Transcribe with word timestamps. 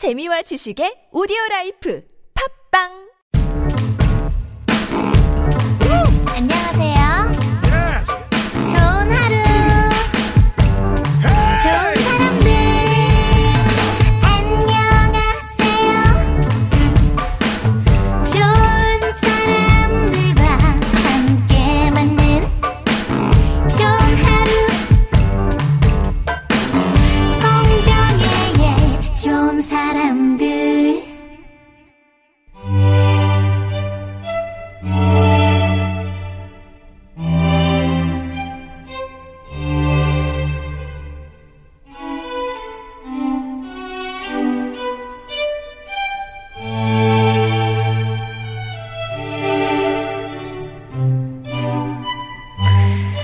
재미와 0.00 0.40
지식의 0.48 1.12
오디오 1.12 1.36
라이프. 1.50 2.00
팝빵 2.32 3.09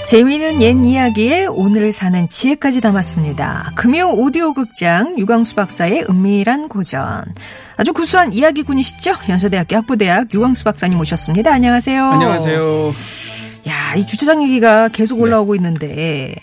재미있는 0.07 0.63
옛 0.63 0.77
이야기에 0.85 1.47
오늘을 1.47 1.91
사는 1.91 2.29
지혜까지 2.29 2.81
담았습니다. 2.81 3.73
금요 3.75 4.13
오디오 4.15 4.55
극장 4.55 5.19
유광수 5.19 5.57
박사의 5.57 6.07
은밀한 6.09 6.69
고전. 6.69 7.25
아주 7.77 7.93
구수한 7.93 8.33
이야기꾼이시죠? 8.33 9.15
연세대학교 9.29 9.75
학부대학 9.77 10.33
유광수 10.33 10.63
박사님 10.63 10.97
모셨습니다. 10.99 11.53
안녕하세요. 11.53 12.05
안녕하세요. 12.05 12.93
야, 13.69 13.95
이 13.97 14.07
주차장 14.07 14.45
얘기가 14.45 14.89
계속 14.89 15.17
네. 15.17 15.23
올라오고 15.23 15.57
있는데 15.57 16.37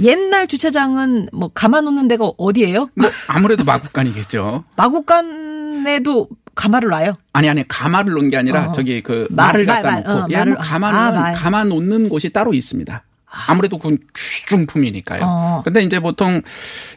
옛날 0.00 0.46
주차장은 0.46 1.30
뭐 1.32 1.50
가만 1.52 1.84
놓는 1.86 2.06
데가 2.06 2.30
어디예요? 2.38 2.88
뭐 2.94 3.10
아무래도 3.26 3.64
마국간이겠죠. 3.64 4.62
마곡간에도 4.76 6.28
가마를 6.54 6.90
놔요. 6.90 7.14
아니 7.32 7.48
아니 7.48 7.66
가마를 7.66 8.12
놓은 8.12 8.30
게 8.30 8.36
아니라 8.36 8.68
어. 8.68 8.72
저기 8.72 9.02
그 9.02 9.26
말, 9.30 9.48
말을 9.48 9.66
말, 9.66 9.82
갖다 9.82 9.90
말, 9.94 10.02
놓고 10.04 10.12
어, 10.12 10.26
야, 10.32 10.44
말을- 10.44 10.48
뭐 10.50 10.56
가마는 10.58 10.98
아, 10.98 11.10
말. 11.10 11.32
가마 11.34 11.64
놓는 11.64 12.08
곳이 12.08 12.30
따로 12.30 12.54
있습니다. 12.54 13.02
아무래도 13.30 13.78
그건 13.78 13.98
귀중품이니까요. 14.16 15.20
어. 15.24 15.62
근데 15.64 15.82
이제 15.82 16.00
보통 16.00 16.40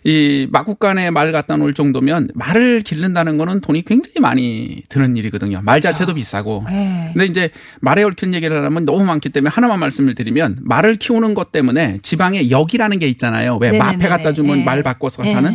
이 0.04 0.48
마국간에 0.52 1.12
말 1.12 1.32
갖다 1.32 1.58
놓을 1.58 1.74
정도면 1.74 2.30
말을 2.34 2.82
기른다는 2.84 3.38
거는 3.38 3.62
돈이 3.62 3.84
굉장히 3.84 4.20
많이 4.22 4.84
드는 4.90 5.18
일이거든요. 5.18 5.62
말 5.64 5.82
자체도 5.82 6.14
비싸고. 6.14 6.64
네. 6.70 7.10
근데 7.14 7.26
이제 7.26 7.50
말에 7.82 8.04
얽힌 8.04 8.34
얘기를 8.34 8.64
하면 8.64 8.86
너무 8.86 9.04
많기 9.04 9.30
때문에 9.30 9.50
하나만 9.54 9.80
말씀을 9.80 10.16
드리면 10.16 10.60
말을 10.62 10.96
키우는 10.96 11.34
것 11.34 11.52
때문에 11.52 11.98
지방에 12.02 12.50
역이라는 12.50 13.00
게 13.00 13.08
있잖아요. 13.10 13.58
왜 13.58 13.72
네네네네. 13.72 13.98
마페 13.98 14.08
갖다 14.08 14.34
주면 14.34 14.60
네. 14.60 14.64
말 14.64 14.84
바꿔서 14.84 15.24
네. 15.24 15.34
타는 15.34 15.54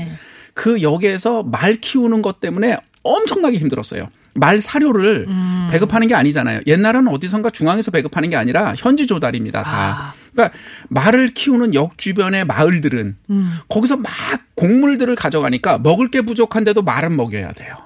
그 0.55 0.83
역에서 0.83 1.43
말 1.43 1.77
키우는 1.77 2.23
것 2.23 2.41
때문에 2.41 2.77
엄청나게 3.03 3.59
힘들었어요. 3.59 4.09
말 4.35 4.61
사료를 4.61 5.27
음. 5.29 5.69
배급하는 5.71 6.09
게 6.09 6.15
아니잖아요. 6.15 6.61
옛날은 6.67 7.09
어디선가 7.09 7.51
중앙에서 7.51 7.91
배급하는 7.91 8.31
게 8.31 8.37
아니라 8.37 8.75
현지 8.77 9.07
조달입니다. 9.07 9.63
다. 9.63 9.71
아. 9.71 10.15
그러니까 10.37 10.57
말을 10.89 11.35
키우는 11.35 11.75
역 11.75 11.99
주변의 11.99 12.45
마을들은 12.45 13.17
음. 13.31 13.59
거기서 13.69 13.97
막 13.97 14.13
곡물들을 14.55 15.15
가져가니까 15.17 15.79
먹을 15.79 16.11
게 16.11 16.21
부족한데도 16.23 16.83
말은 16.83 17.17
먹여야 17.17 17.53
돼요. 17.53 17.77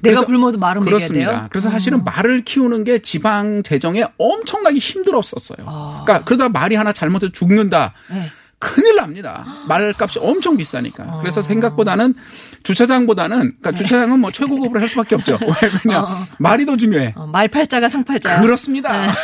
내가 0.00 0.24
굶어도 0.24 0.58
말은 0.58 0.84
먹여야 0.84 0.96
그렇습니다. 0.98 1.30
돼요. 1.30 1.40
음. 1.42 1.48
그래서 1.50 1.70
사실은 1.70 2.04
말을 2.04 2.42
키우는 2.42 2.84
게 2.84 2.98
지방 2.98 3.62
재정에 3.62 4.04
엄청나게 4.18 4.78
힘들었었어요. 4.78 5.66
아. 5.66 6.02
그러니까 6.04 6.24
그러다 6.24 6.48
말이 6.48 6.74
하나 6.74 6.92
잘못해서 6.92 7.32
죽는다. 7.32 7.94
네. 8.10 8.30
큰일 8.60 8.96
납니다. 8.96 9.46
말값이 9.68 10.18
엄청 10.20 10.56
비싸니까. 10.56 11.04
어. 11.04 11.18
그래서 11.20 11.40
생각보다는 11.42 12.14
주차장보다는 12.64 13.36
그러니까 13.38 13.72
주차장은 13.72 14.18
뭐 14.18 14.32
최고급으로 14.32 14.80
할 14.80 14.88
수밖에 14.88 15.14
없죠. 15.14 15.38
왜 15.62 15.70
그냥 15.80 16.04
어. 16.04 16.26
말이 16.38 16.66
더 16.66 16.76
중요해. 16.76 17.14
어, 17.16 17.26
말팔자가 17.28 17.88
상팔자야. 17.88 18.40
그렇습니다. 18.40 19.12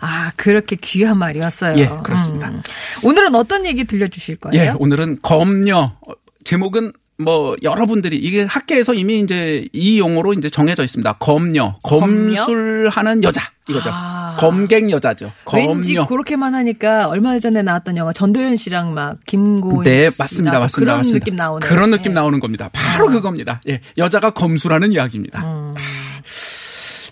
네. 0.00 0.06
아, 0.06 0.32
그렇게 0.36 0.76
귀한 0.76 1.18
말이었어요. 1.18 1.76
예, 1.78 1.90
그렇습니다. 2.02 2.48
음. 2.48 2.62
오늘은 3.02 3.34
어떤 3.34 3.66
얘기 3.66 3.84
들려주실 3.84 4.36
거예요? 4.36 4.62
예, 4.62 4.74
오늘은 4.78 5.18
검녀. 5.22 5.92
어, 6.00 6.12
제목은 6.44 6.92
뭐 7.18 7.54
여러분들이 7.62 8.16
이게 8.16 8.44
학계에서 8.44 8.94
이미 8.94 9.20
이제 9.20 9.68
이 9.74 9.98
용어로 9.98 10.32
이제 10.32 10.48
정해져 10.48 10.82
있습니다. 10.84 11.12
검녀, 11.14 11.74
검술하는 11.82 13.22
여자 13.24 13.42
이거죠. 13.68 13.90
아. 13.92 14.36
검객 14.38 14.90
여자죠. 14.90 15.30
왠지 15.52 15.94
검녀. 15.94 16.06
그렇게만 16.08 16.54
하니까 16.54 17.08
얼마 17.08 17.38
전에 17.38 17.62
나왔던 17.62 17.98
영화 17.98 18.12
전도연 18.12 18.56
씨랑 18.56 18.94
막 18.94 19.18
김고은 19.26 19.84
네, 19.84 20.08
씨 20.08 20.16
맞습니다. 20.18 20.58
맞습니다. 20.58 20.92
그런 20.92 20.96
맞습니다. 20.98 21.18
느낌 21.24 21.36
나오네요. 21.36 21.68
그런 21.68 21.90
느낌 21.90 22.12
예. 22.12 22.14
나오는 22.14 22.40
겁니다. 22.40 22.70
바로 22.72 23.08
그겁니다. 23.08 23.60
예. 23.68 23.80
여자가 23.98 24.30
검술하는 24.30 24.92
이야기입니다. 24.92 25.44
음. 25.44 25.59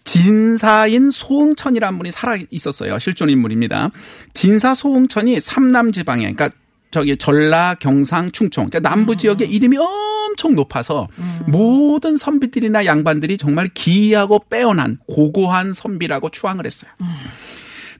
진사인 0.09 1.11
소흥천이라는 1.11 1.99
분이 1.99 2.13
살아 2.13 2.39
있었어요. 2.51 2.99
실존 2.99 3.31
인물입니다. 3.31 3.91
진사 4.35 4.75
소흥천이 4.75 5.41
삼남 5.41 5.93
지방에 5.93 6.33
그러니까 6.33 6.51
저기 6.91 7.17
전라, 7.17 7.75
경상, 7.75 8.33
충청 8.33 8.69
그러니까 8.71 8.89
남부 8.89 9.13
음. 9.13 9.19
지역의 9.19 9.51
이름이 9.51 9.77
엄청 9.77 10.55
높아서 10.55 11.07
모든 11.47 12.17
선비들이나 12.17 12.87
양반들이 12.87 13.37
정말 13.37 13.69
기이하고 13.69 14.45
빼어난 14.49 14.99
고고한 15.07 15.73
선비라고 15.73 16.31
추앙을 16.31 16.65
했어요. 16.65 16.91
음. 17.03 17.07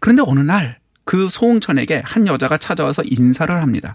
그런데 0.01 0.23
어느 0.25 0.41
날 0.41 0.79
그 1.09 1.31
소흥천에게 1.31 2.03
한 2.05 2.27
여자가 2.27 2.59
찾아와서 2.59 3.03
인사를 3.03 3.63
합니다. 3.63 3.95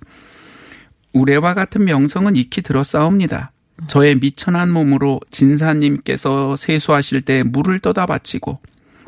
우레와 1.14 1.54
같은 1.54 1.86
명성은 1.86 2.36
익히 2.36 2.64
들었사옵니다. 2.64 3.52
저의 3.88 4.16
미천한 4.20 4.72
몸으로 4.72 5.20
진사님께서 5.32 6.56
세수하실 6.56 7.22
때 7.22 7.44
물을 7.44 7.80
떠다 7.80 8.06
바치고 8.06 8.60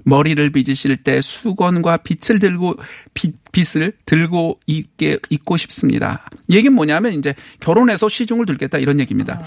머리를 0.07 0.47
빚으실 0.51 0.97
때 0.97 1.19
수건과 1.21 1.97
빗을 1.97 2.39
들고 2.39 2.75
빗, 3.15 3.33
빗을 3.51 3.93
들고 4.05 4.59
있게 4.67 5.17
있고 5.31 5.57
싶습니다. 5.57 6.29
얘기는 6.49 6.71
뭐냐면 6.73 7.13
이제 7.13 7.33
결혼해서 7.59 8.07
시중을 8.07 8.45
들겠다 8.45 8.77
이런 8.77 8.99
얘기입니다. 8.99 9.41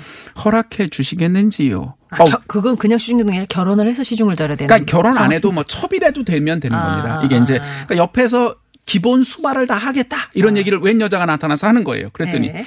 허락해 0.45 0.89
주시겠는지요? 0.89 1.95
아, 2.11 2.23
어, 2.23 2.25
겨- 2.25 2.41
그건 2.49 2.77
그냥 2.77 2.99
시중 2.99 3.19
등이 3.19 3.31
아니라 3.31 3.47
결혼을 3.49 3.87
해서 3.89 4.03
시중을 4.03 4.35
져야 4.35 4.49
되는 4.57 4.67
그러니까 4.67 4.91
결혼 4.91 5.17
안. 5.17 5.31
해도 5.31 5.53
뭐 5.53 5.63
첩이라도 5.63 6.25
되면 6.25 6.59
되는 6.59 6.77
아, 6.77 6.83
겁니다. 6.91 7.23
이게 7.25 7.37
이제 7.37 7.59
아. 7.59 7.85
그러니까 7.87 7.97
옆에서 7.99 8.57
기본 8.85 9.23
수발을 9.23 9.67
다 9.69 9.77
하겠다 9.77 10.17
이런 10.35 10.57
얘기를 10.57 10.79
웬 10.79 11.01
여자가 11.01 11.25
나타나서 11.27 11.69
하는 11.69 11.85
거예요. 11.85 12.11
그랬더니 12.11 12.49
네. 12.51 12.65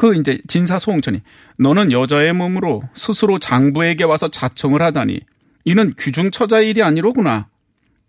그 0.00 0.16
이제 0.16 0.40
진사 0.48 0.78
소홍천이 0.78 1.20
너는 1.58 1.92
여자의 1.92 2.32
몸으로 2.32 2.80
스스로 2.94 3.38
장부에게 3.38 4.04
와서 4.04 4.30
자청을 4.30 4.80
하다니 4.80 5.20
이는 5.66 5.92
귀중처자의 5.98 6.70
일이 6.70 6.82
아니로구나. 6.82 7.48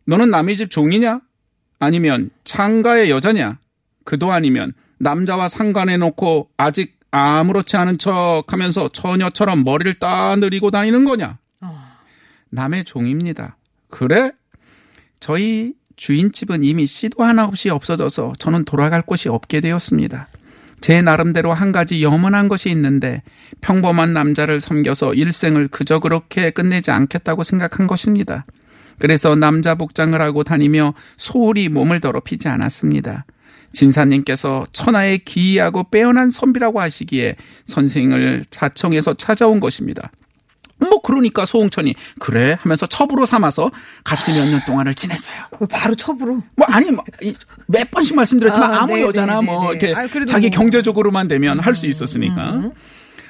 너는 0.06 0.32
남의 0.32 0.56
집 0.56 0.72
종이냐? 0.72 1.20
아니면 1.80 2.30
창가의 2.46 3.10
여자냐? 3.10 3.60
그도 4.06 4.32
아니면 4.32 4.72
남자와 5.00 5.50
상관해 5.50 5.98
놓고 5.98 6.52
아직 6.56 6.98
아무렇지 7.12 7.76
않은 7.76 7.98
척 7.98 8.44
하면서 8.48 8.88
처녀처럼 8.88 9.66
머리를 9.66 9.94
따느리고 9.96 10.72
다니는 10.72 11.04
거냐? 11.04 11.40
남의 12.52 12.86
종입니다. 12.86 13.58
그래? 13.90 14.32
저희 15.20 15.74
주인집은 15.98 16.64
이미 16.64 16.86
씨도 16.86 17.22
하나 17.22 17.44
없이 17.44 17.70
없어져서 17.70 18.36
저는 18.40 18.64
돌아갈 18.64 19.02
곳이 19.02 19.28
없게 19.28 19.60
되었습니다. 19.60 20.30
제 20.82 21.02
나름대로 21.02 21.54
한 21.54 21.72
가지 21.72 22.04
염원한 22.04 22.48
것이 22.48 22.70
있는데 22.72 23.22
평범한 23.62 24.14
남자를 24.14 24.60
섬겨서 24.60 25.14
일생을 25.14 25.68
그저 25.68 26.00
그렇게 26.00 26.50
끝내지 26.50 26.92
않겠다고 26.92 27.44
생각한 27.44 27.88
것입니다. 27.88 28.46
그래서 28.98 29.36
남자 29.36 29.76
복장을 29.76 30.20
하고 30.20 30.44
다니며 30.44 30.94
소홀히 31.18 31.70
몸을 31.70 32.02
더럽히지 32.02 32.48
않았습니다. 32.48 33.26
진사님께서 33.74 34.66
천하의 34.74 35.20
기이하고 35.20 35.90
빼어난 35.90 36.30
선비라고 36.30 36.82
하시기에 36.82 37.36
선생을 37.64 38.46
자청해서 38.50 39.14
찾아온 39.14 39.60
것입니다. 39.60 40.12
뭐 40.90 41.02
그러니까 41.02 41.46
소홍천이 41.46 41.96
그래 42.20 42.58
하면서 42.62 42.86
첩으로 42.88 43.26
삼아서 43.26 43.72
같이 44.04 44.32
몇 44.34 44.46
년 44.46 44.62
동안을 44.66 44.94
지냈어요. 44.96 45.38
바로 45.70 45.96
첩으로. 45.96 46.42
뭐 46.56 46.66
아니 46.68 46.92
뭐 46.92 47.04
이- 47.22 47.36
몇 47.68 47.90
번씩 47.92 48.16
말씀드렸지만 48.16 48.74
아, 48.74 48.82
아, 48.82 48.86
무 48.88 48.96
네, 48.96 49.02
여자나 49.04 49.40
네, 49.42 49.46
뭐 49.46 49.72
네, 49.74 49.78
네. 49.80 49.88
이렇게 49.90 50.00
아유, 50.00 50.26
자기 50.26 50.48
뭐. 50.50 50.58
경제적으로만 50.58 51.28
되면 51.28 51.60
할 51.60 51.76
수 51.76 51.86
있었으니까 51.88 52.72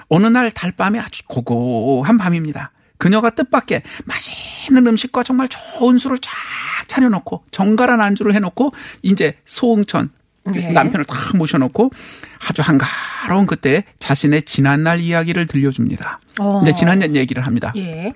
어느 0.08 0.28
날 0.28 0.52
달밤에 0.52 1.00
아주 1.00 1.24
고고한 1.28 2.18
밤입니다. 2.18 2.72
그녀가 2.98 3.30
뜻밖의 3.32 3.82
맛있는 4.06 4.86
음식과 4.88 5.24
정말 5.24 5.48
좋은 5.48 5.98
술을 5.98 6.20
쫙 6.20 6.32
차려놓고 6.88 7.44
정갈한 7.52 8.02
안주를 8.02 8.34
해놓고 8.36 8.74
이제 9.02 9.38
소흥천 9.46 10.10
네. 10.46 10.72
남편을 10.72 11.06
탁 11.06 11.38
모셔놓고 11.38 11.92
아주 12.48 12.62
한가로운 12.62 13.46
그때 13.46 13.84
자신의 14.00 14.44
지난날 14.44 15.00
이야기를 15.00 15.46
들려줍니다. 15.46 16.20
어. 16.40 16.60
이제 16.62 16.74
지난날 16.74 17.16
얘기를 17.16 17.46
합니다. 17.46 17.72
예. 17.76 18.14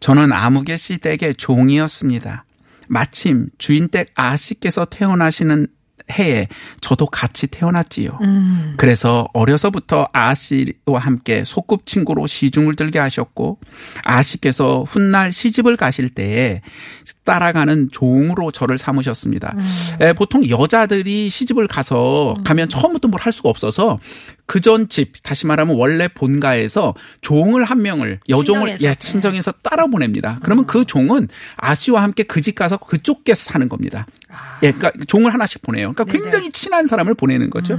저는 0.00 0.32
아무개 0.32 0.76
씨 0.76 0.98
댁의 0.98 1.36
종이었습니다. 1.36 2.44
마침 2.88 3.48
주인 3.58 3.88
댁 3.88 4.12
아씨께서 4.16 4.84
태어나시는 4.86 5.66
해에 6.12 6.48
저도 6.80 7.06
같이 7.06 7.48
태어났지요. 7.48 8.18
음. 8.22 8.74
그래서 8.76 9.28
어려서부터 9.32 10.08
아씨와 10.12 11.00
함께 11.00 11.42
소꿉친구로 11.44 12.26
시중을 12.26 12.76
들게 12.76 12.98
하셨고 13.00 13.58
아씨께서 14.04 14.84
훗날 14.84 15.32
시집을 15.32 15.76
가실 15.76 16.08
때에 16.08 16.62
따라가는 17.26 17.90
종으로 17.92 18.50
저를 18.50 18.78
삼으셨습니다. 18.78 19.54
음. 19.58 19.62
에, 20.00 20.12
보통 20.14 20.48
여자들이 20.48 21.28
시집을 21.28 21.66
가서 21.68 22.34
가면 22.44 22.70
처음부터 22.70 23.08
뭘 23.08 23.20
할 23.20 23.32
수가 23.32 23.50
없어서 23.50 23.98
그 24.46 24.60
전 24.60 24.88
집 24.88 25.22
다시 25.22 25.46
말하면 25.46 25.76
원래 25.76 26.06
본가에서 26.08 26.94
종을 27.20 27.64
한 27.64 27.82
명을 27.82 28.20
여종을 28.28 28.68
친정에서. 28.78 28.84
예, 28.86 28.94
친정에서 28.94 29.52
따라 29.62 29.86
보냅니다. 29.88 30.38
그러면 30.42 30.66
그 30.66 30.84
종은 30.86 31.28
아씨와 31.56 32.02
함께 32.02 32.22
그 32.22 32.40
집 32.40 32.54
가서 32.54 32.76
그쪽에서 32.78 33.44
사는 33.50 33.68
겁니다. 33.68 34.06
예, 34.62 34.70
그러니까 34.72 35.04
종을 35.06 35.34
하나씩 35.34 35.62
보내요. 35.62 35.92
그러니까 35.92 36.04
네네. 36.04 36.18
굉장히 36.22 36.50
친한 36.52 36.86
사람을 36.86 37.14
보내는 37.14 37.50
거죠. 37.50 37.78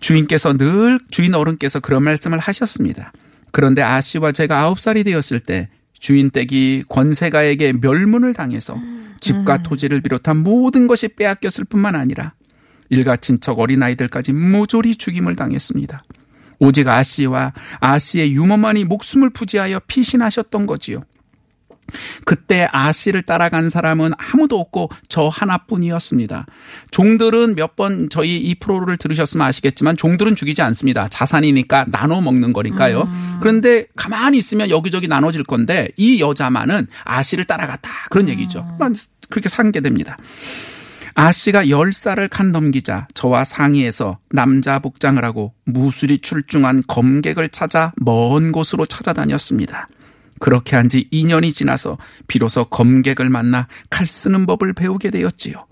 주인께서 0.00 0.56
늘 0.56 0.98
주인 1.10 1.34
어른께서 1.34 1.80
그런 1.80 2.02
말씀을 2.04 2.38
하셨습니다. 2.38 3.12
그런데 3.50 3.82
아씨와 3.82 4.32
제가 4.32 4.60
아홉 4.60 4.80
살이 4.80 5.04
되었을 5.04 5.40
때 5.40 5.68
주인 6.02 6.30
댁이 6.30 6.82
권세가에게 6.88 7.74
멸문을 7.74 8.34
당해서 8.34 8.76
집과 9.20 9.62
토지를 9.62 10.00
비롯한 10.00 10.36
모든 10.36 10.88
것이 10.88 11.06
빼앗겼을 11.06 11.64
뿐만 11.64 11.94
아니라 11.94 12.34
일가 12.90 13.14
친척 13.14 13.60
어린아이들까지 13.60 14.32
모조리 14.32 14.96
죽임을 14.96 15.36
당했습니다. 15.36 16.02
오직 16.58 16.88
아씨와 16.88 17.52
아씨의 17.78 18.32
유머만이 18.34 18.84
목숨을 18.84 19.30
부지하여 19.30 19.80
피신하셨던 19.86 20.66
거지요. 20.66 21.04
그때 22.24 22.68
아씨를 22.72 23.22
따라간 23.22 23.68
사람은 23.68 24.12
아무도 24.16 24.58
없고 24.58 24.90
저 25.08 25.28
하나뿐이었습니다. 25.28 26.46
종들은 26.90 27.54
몇 27.56 27.72
번 27.74 28.10
저희 28.10 28.36
이 28.38 28.54
프로를 28.54 28.98
들으셨으면 28.98 29.46
아시겠지만 29.46 29.96
종들은 29.96 30.36
죽이지 30.36 30.60
않습니다. 30.60 31.08
자산이니까 31.08 31.86
나눠 31.88 32.20
먹는 32.20 32.52
거니까요. 32.52 33.08
그런데 33.40 33.86
가만히 33.96 34.36
있으면 34.38 34.68
여기저기 34.68 35.08
나눠질 35.08 35.44
건데 35.44 35.88
이 35.96 36.20
여자만은 36.20 36.86
아씨를 37.04 37.46
따라갔다. 37.46 37.90
그런 38.10 38.28
얘기죠. 38.28 38.66
그렇게 39.30 39.48
산게 39.48 39.80
됩니다. 39.80 40.18
아씨가 41.14 41.64
10살을 41.64 42.28
칸 42.30 42.52
넘기자 42.52 43.06
저와 43.14 43.44
상의해서 43.44 44.18
남자 44.30 44.78
복장을 44.78 45.22
하고 45.24 45.52
무술이 45.64 46.18
출중한 46.18 46.82
검객을 46.86 47.48
찾아 47.50 47.92
먼 47.96 48.52
곳으로 48.52 48.86
찾아다녔습니다. 48.86 49.88
그렇게 50.42 50.74
한 50.74 50.88
지 50.88 51.08
2년이 51.12 51.54
지나서 51.54 51.98
비로소 52.26 52.64
검객을 52.64 53.30
만나 53.30 53.68
칼 53.90 54.08
쓰는 54.08 54.44
법을 54.44 54.72
배우게 54.72 55.10
되었지요. 55.10 55.66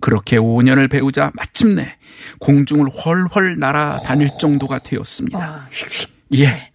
그렇게 0.00 0.38
5년을 0.38 0.88
배우자 0.90 1.30
마침내 1.34 1.96
공중을 2.38 2.86
훨훨 2.88 3.58
날아다닐 3.58 4.30
정도가 4.38 4.78
되었습니다. 4.78 5.38
아, 5.38 5.68
예. 6.34 6.70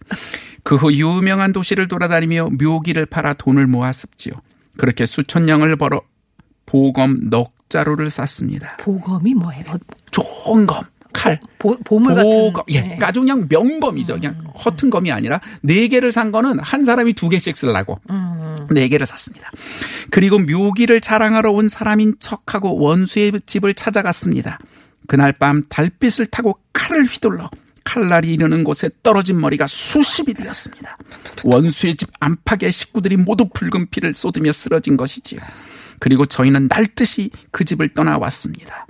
그 0.62 0.76
후 0.76 0.92
유명한 0.92 1.52
도시를 1.52 1.88
돌아다니며 1.88 2.50
묘기를 2.60 3.06
팔아 3.06 3.34
돈을 3.34 3.66
모았었지요. 3.66 4.32
그렇게 4.76 5.04
수천 5.04 5.46
냥을 5.46 5.74
벌어 5.76 6.02
보검 6.64 7.28
넉 7.28 7.54
자루를 7.68 8.08
쌌습니다. 8.08 8.76
보검이 8.76 9.34
뭐예요? 9.34 9.64
좋은 10.12 10.66
검, 10.66 10.84
칼, 11.16 11.40
보, 11.58 11.76
보물 11.78 12.14
같은. 12.14 12.30
보검, 12.30 12.64
예, 12.68 12.80
네. 12.82 12.98
아주 13.00 13.20
그냥 13.20 13.46
명검이죠. 13.48 14.14
그냥 14.14 14.36
허튼 14.64 14.90
검이 14.90 15.10
아니라 15.10 15.40
네 15.62 15.88
개를 15.88 16.12
산 16.12 16.30
거는 16.30 16.58
한 16.58 16.84
사람이 16.84 17.14
두 17.14 17.28
개씩 17.28 17.56
쓰려고 17.56 17.98
네 18.70 18.88
개를 18.88 19.06
샀습니다. 19.06 19.50
그리고 20.10 20.38
묘기를 20.38 21.00
자랑하러 21.00 21.50
온 21.50 21.68
사람인 21.68 22.16
척하고 22.20 22.78
원수의 22.78 23.40
집을 23.46 23.74
찾아갔습니다. 23.74 24.58
그날 25.06 25.32
밤 25.32 25.62
달빛을 25.68 26.26
타고 26.26 26.58
칼을 26.72 27.04
휘둘러 27.06 27.48
칼날이 27.84 28.32
이르는 28.32 28.64
곳에 28.64 28.90
떨어진 29.02 29.40
머리가 29.40 29.66
수십이 29.66 30.34
되었습니다. 30.34 30.98
원수의 31.44 31.96
집 31.96 32.10
안팎의 32.18 32.72
식구들이 32.72 33.16
모두 33.16 33.48
붉은 33.48 33.86
피를 33.90 34.12
쏟으며 34.12 34.52
쓰러진 34.52 34.96
것이지요. 34.96 35.40
그리고 36.00 36.26
저희는 36.26 36.68
날듯이 36.68 37.30
그 37.52 37.64
집을 37.64 37.94
떠나왔습니다. 37.94 38.86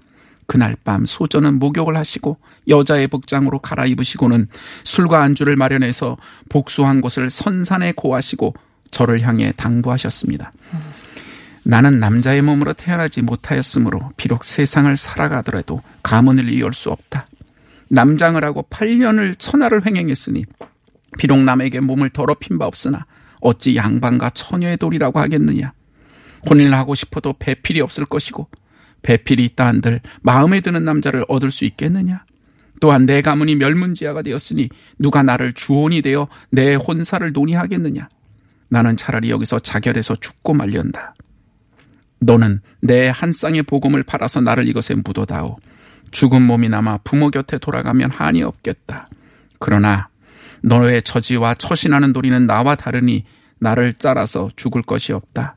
그날 0.47 0.77
밤 0.85 1.05
소전은 1.07 1.59
목욕을 1.59 1.97
하시고 1.97 2.39
여자의 2.69 3.09
복장으로 3.09 3.59
갈아입으시고는 3.59 4.49
술과 4.85 5.23
안주를 5.23 5.57
마련해서 5.57 6.17
복수한 6.49 7.01
곳을 7.01 7.31
선산에 7.31 7.93
고하시고 7.93 8.55
저를 8.91 9.23
향해 9.23 9.53
당부하셨습니다. 9.57 10.53
나는 11.65 11.99
남자의 11.99 12.43
몸으로 12.43 12.73
태어나지 12.75 13.23
못하였으므로 13.23 14.13
비록 14.17 14.45
세상을 14.45 14.97
살아가더라도 14.97 15.83
가문을 16.05 16.49
이을 16.53 16.73
수 16.73 16.91
없다. 16.91 17.27
남장을 17.89 18.43
하고 18.45 18.65
8년을 18.71 19.37
천하를 19.39 19.85
횡행했으니 19.85 20.45
비록 21.19 21.41
남에게 21.41 21.81
몸을 21.81 22.11
더럽힌 22.11 22.59
바 22.59 22.67
없으나 22.67 23.07
어찌 23.41 23.75
양반과 23.75 24.31
처녀의 24.31 24.77
도리라고 24.77 25.19
하겠느냐. 25.19 25.73
혼인을 26.49 26.75
하고 26.75 26.95
싶어도 26.95 27.35
배필이 27.37 27.81
없을 27.81 28.05
것이고 28.05 28.49
배필이 29.03 29.45
있다 29.45 29.67
한들 29.67 30.01
마음에 30.23 30.61
드는 30.61 30.85
남자를 30.85 31.25
얻을 31.29 31.51
수 31.51 31.65
있겠느냐. 31.65 32.25
또한 32.81 33.07
내 33.07 33.23
가문이 33.23 33.55
멸문지하가 33.57 34.23
되었으니 34.23 34.69
누가 34.99 35.23
나를 35.23 35.53
주혼이 35.55 36.03
되어 36.03 36.29
내 36.51 36.75
혼사를 36.75 37.31
논의하겠느냐. 37.33 38.09
나는 38.69 38.97
차라리 38.97 39.31
여기서 39.31 39.61
자결해서 39.61 40.17
죽고 40.17 40.55
말련다. 40.55 41.15
너는 42.19 42.61
내 42.81 43.09
한 43.11 43.33
쌍의 43.33 43.63
복음을 43.65 44.03
팔아서 44.03 44.41
나를 44.41 44.69
이것에 44.69 44.95
묻어다오. 44.95 45.57
죽은 46.11 46.43
몸이 46.43 46.69
남아 46.69 46.99
부모 47.05 47.31
곁에 47.31 47.59
돌아가면 47.59 48.11
한이 48.11 48.43
없겠다. 48.43 49.09
그러나 49.59 50.09
너의 50.63 51.03
처지와 51.03 51.55
처신하는 51.55 52.13
도리는 52.13 52.47
나와 52.47 52.75
다르니 52.75 53.25
나를 53.59 53.95
짜라서 53.95 54.49
죽을 54.57 54.83
것이 54.83 55.13
없다. 55.13 55.56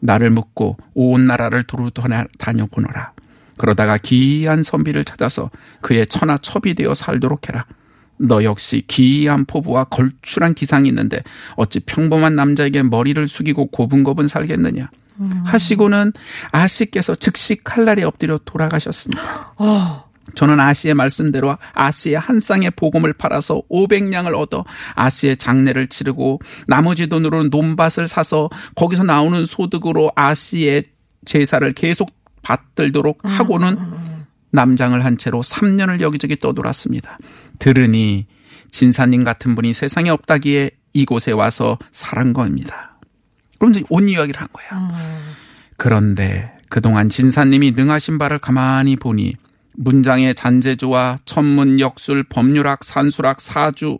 나를 0.00 0.30
묻고 0.30 0.76
온 0.94 1.26
나라를 1.26 1.64
두루 1.64 1.90
다녀보너라. 2.38 3.12
그러다가 3.56 3.98
기이한 3.98 4.62
선비를 4.62 5.04
찾아서 5.04 5.50
그의 5.80 6.06
처나 6.06 6.38
첩이 6.38 6.74
되어 6.74 6.94
살도록 6.94 7.48
해라. 7.48 7.66
너 8.18 8.42
역시 8.44 8.82
기이한 8.86 9.44
포부와 9.44 9.84
걸출한 9.84 10.54
기상이 10.54 10.88
있는데 10.88 11.22
어찌 11.56 11.80
평범한 11.80 12.34
남자에게 12.36 12.82
머리를 12.82 13.26
숙이고 13.28 13.66
고분고분 13.66 14.28
살겠느냐. 14.28 14.90
하시고는 15.44 16.12
아씨께서 16.52 17.16
즉시 17.16 17.56
칼날에 17.62 18.04
엎드려 18.04 18.38
돌아가셨습니다. 18.44 19.54
어, 19.56 20.07
저는 20.34 20.60
아씨의 20.60 20.94
말씀대로 20.94 21.56
아씨의 21.74 22.18
한 22.18 22.40
쌍의 22.40 22.72
복음을 22.76 23.12
팔아서 23.12 23.62
500냥을 23.70 24.34
얻어 24.38 24.64
아씨의 24.94 25.36
장례를 25.36 25.86
치르고 25.86 26.40
나머지 26.66 27.06
돈으로 27.06 27.44
논밭을 27.44 28.08
사서 28.08 28.50
거기서 28.74 29.04
나오는 29.04 29.44
소득으로 29.46 30.12
아씨의 30.14 30.84
제사를 31.24 31.70
계속 31.72 32.10
받들도록 32.42 33.20
하고는 33.22 33.78
남장을 34.50 35.04
한 35.04 35.18
채로 35.18 35.42
3년을 35.42 36.00
여기저기 36.00 36.36
떠돌았습니다. 36.36 37.18
들으니 37.58 38.26
진사님 38.70 39.24
같은 39.24 39.54
분이 39.54 39.74
세상에 39.74 40.10
없다기에 40.10 40.70
이곳에 40.92 41.32
와서 41.32 41.78
살은 41.92 42.32
겁니다. 42.32 42.98
그럼 43.58 43.74
이제 43.74 43.84
온 43.90 44.08
이야기를 44.08 44.40
한 44.40 44.48
거야. 44.52 44.90
그런데 45.76 46.56
그동안 46.68 47.08
진사님이 47.08 47.72
능하신 47.72 48.18
바를 48.18 48.38
가만히 48.38 48.96
보니 48.96 49.34
문장의 49.78 50.34
잔재주와 50.34 51.18
천문, 51.24 51.78
역술, 51.80 52.24
법률학, 52.24 52.82
산술학, 52.82 53.40
사주, 53.40 53.98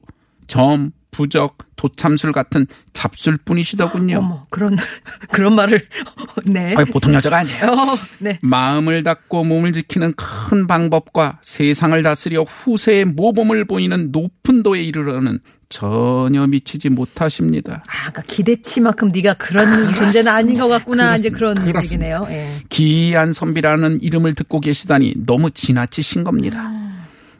점, 0.49 0.90
부적, 1.11 1.56
도참술 1.76 2.32
같은 2.32 2.66
잡술뿐이시더군요. 2.92 4.18
어머, 4.18 4.47
그런, 4.50 4.76
그런 5.32 5.54
말을, 5.54 5.87
네. 6.44 6.75
아니, 6.76 6.90
보통 6.90 7.14
여자가 7.14 7.38
아니에요. 7.38 7.66
어, 7.66 7.99
네. 8.18 8.38
마음을 8.42 9.04
닫고 9.04 9.44
몸을 9.44 9.73
지키는 9.73 10.14
큰 10.14 10.66
방법과 10.66 11.38
세상을 11.42 12.00
다스려 12.02 12.42
후세의 12.42 13.06
모범을 13.06 13.64
보이는 13.64 14.11
높은 14.11 14.62
도에 14.62 14.82
이르러는 14.82 15.38
전혀 15.68 16.46
미치지 16.46 16.88
못하십니다. 16.88 17.82
아, 17.87 18.10
그러니까 18.10 18.22
기대치만큼 18.22 19.10
네가 19.12 19.34
그런 19.34 19.94
존재는 19.94 20.28
아닌 20.28 20.58
것 20.58 20.68
같구나. 20.68 21.14
이제 21.16 21.28
그런 21.28 21.56
그렇습니다. 21.56 22.06
얘기네요. 22.06 22.26
예. 22.30 22.62
기이한 22.70 23.32
선비라는 23.32 24.00
이름을 24.00 24.34
듣고 24.34 24.60
계시다니 24.60 25.14
너무 25.26 25.50
지나치신 25.50 26.25
겁니다. 26.25 26.72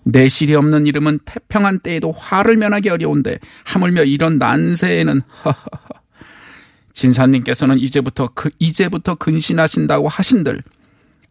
내실이 0.05 0.55
없는 0.55 0.87
이름은 0.87 1.21
태평한 1.25 1.81
때에도 1.81 2.13
화를 2.13 2.57
면하기 2.57 2.91
어려운데 2.91 3.39
하물며 3.65 4.05
이런 4.05 4.39
난세에는 4.39 5.23
하하하. 5.29 5.67
진사님께서는 6.93 7.79
이제부터 7.79 8.31
그 8.35 8.51
이제부터 8.59 9.15
근신하신다고 9.15 10.09
하신들 10.09 10.63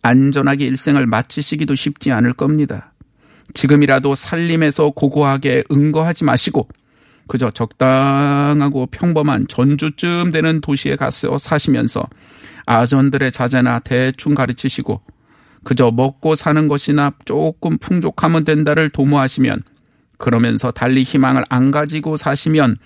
안전하게 0.02 0.66
일생을 0.66 1.06
마치시기도 1.08 1.76
쉽지 1.76 2.12
않을 2.12 2.34
겁니다. 2.34 2.94
지금이라도 3.54 4.16
살림에서 4.16 4.92
고고하게 4.92 5.64
응거하지 5.72 6.24
마시고 6.24 6.68
그저 7.28 7.52
적당하고 7.52 8.88
평범한 8.88 9.48
전주쯤 9.48 10.32
되는 10.32 10.62
도시에 10.62 10.96
가서 10.96 11.38
사시면서 11.38 12.08
아전들의 12.66 13.32
자제나 13.32 13.80
대충 13.80 14.36
가르치시고 14.36 15.02
그저 15.64 15.92
먹고 15.92 16.36
사는 16.36 16.68
것이나 16.68 17.12
조금 17.26 17.78
풍족하면 17.78 18.46
된다를 18.46 18.90
도모하시면 18.90 19.62
그러면서 20.18 20.72
달리 20.72 21.04
희망을 21.04 21.44
안 21.50 21.72
가지고 21.72 22.18
사시면 22.18 22.78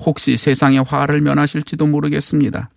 혹시 0.00 0.36
세상의 0.36 0.84
화를 0.84 1.20
면하실지도 1.20 1.86
모르겠습니다. 1.86 2.70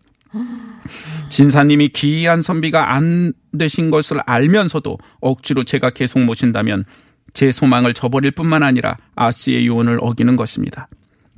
진사님이 1.29 1.89
기이한 1.89 2.41
선비가 2.41 2.93
안 2.93 3.33
되신 3.57 3.91
것을 3.91 4.19
알면서도 4.25 4.97
억지로 5.21 5.63
제가 5.63 5.91
계속 5.91 6.19
모신다면 6.19 6.85
제 7.33 7.51
소망을 7.51 7.93
저버릴 7.93 8.31
뿐만 8.31 8.63
아니라 8.63 8.97
아씨의 9.15 9.65
유언을 9.67 9.99
어기는 10.01 10.35
것입니다. 10.35 10.89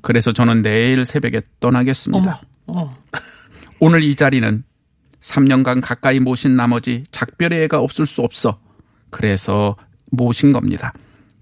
그래서 0.03 0.33
저는 0.33 0.61
내일 0.61 1.05
새벽에 1.05 1.41
떠나겠습니다. 1.61 2.41
어머. 2.67 2.93
오늘 3.79 4.03
이 4.03 4.15
자리는 4.15 4.63
3년간 5.21 5.81
가까이 5.81 6.19
모신 6.19 6.57
나머지 6.57 7.05
작별의 7.09 7.63
애가 7.63 7.79
없을 7.79 8.05
수 8.05 8.21
없어. 8.21 8.59
그래서 9.09 9.77
모신 10.11 10.51
겁니다. 10.51 10.93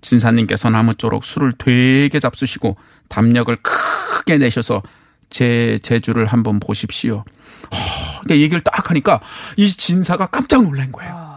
진사님께서 0.01 0.69
나무쪼록 0.69 1.23
술을 1.23 1.53
되게 1.57 2.19
잡수시고 2.19 2.77
담력을 3.09 3.55
크게 3.57 4.37
내셔서 4.37 4.83
제 5.31 5.79
재주를 5.81 6.27
한번 6.27 6.59
보십시오. 6.59 7.23
어, 7.71 7.77
그러니까 8.21 8.35
얘기를 8.35 8.61
딱 8.61 8.91
하니까 8.91 9.21
이 9.57 9.67
진사가 9.69 10.27
깜짝 10.27 10.63
놀란 10.63 10.91
거예요. 10.91 11.31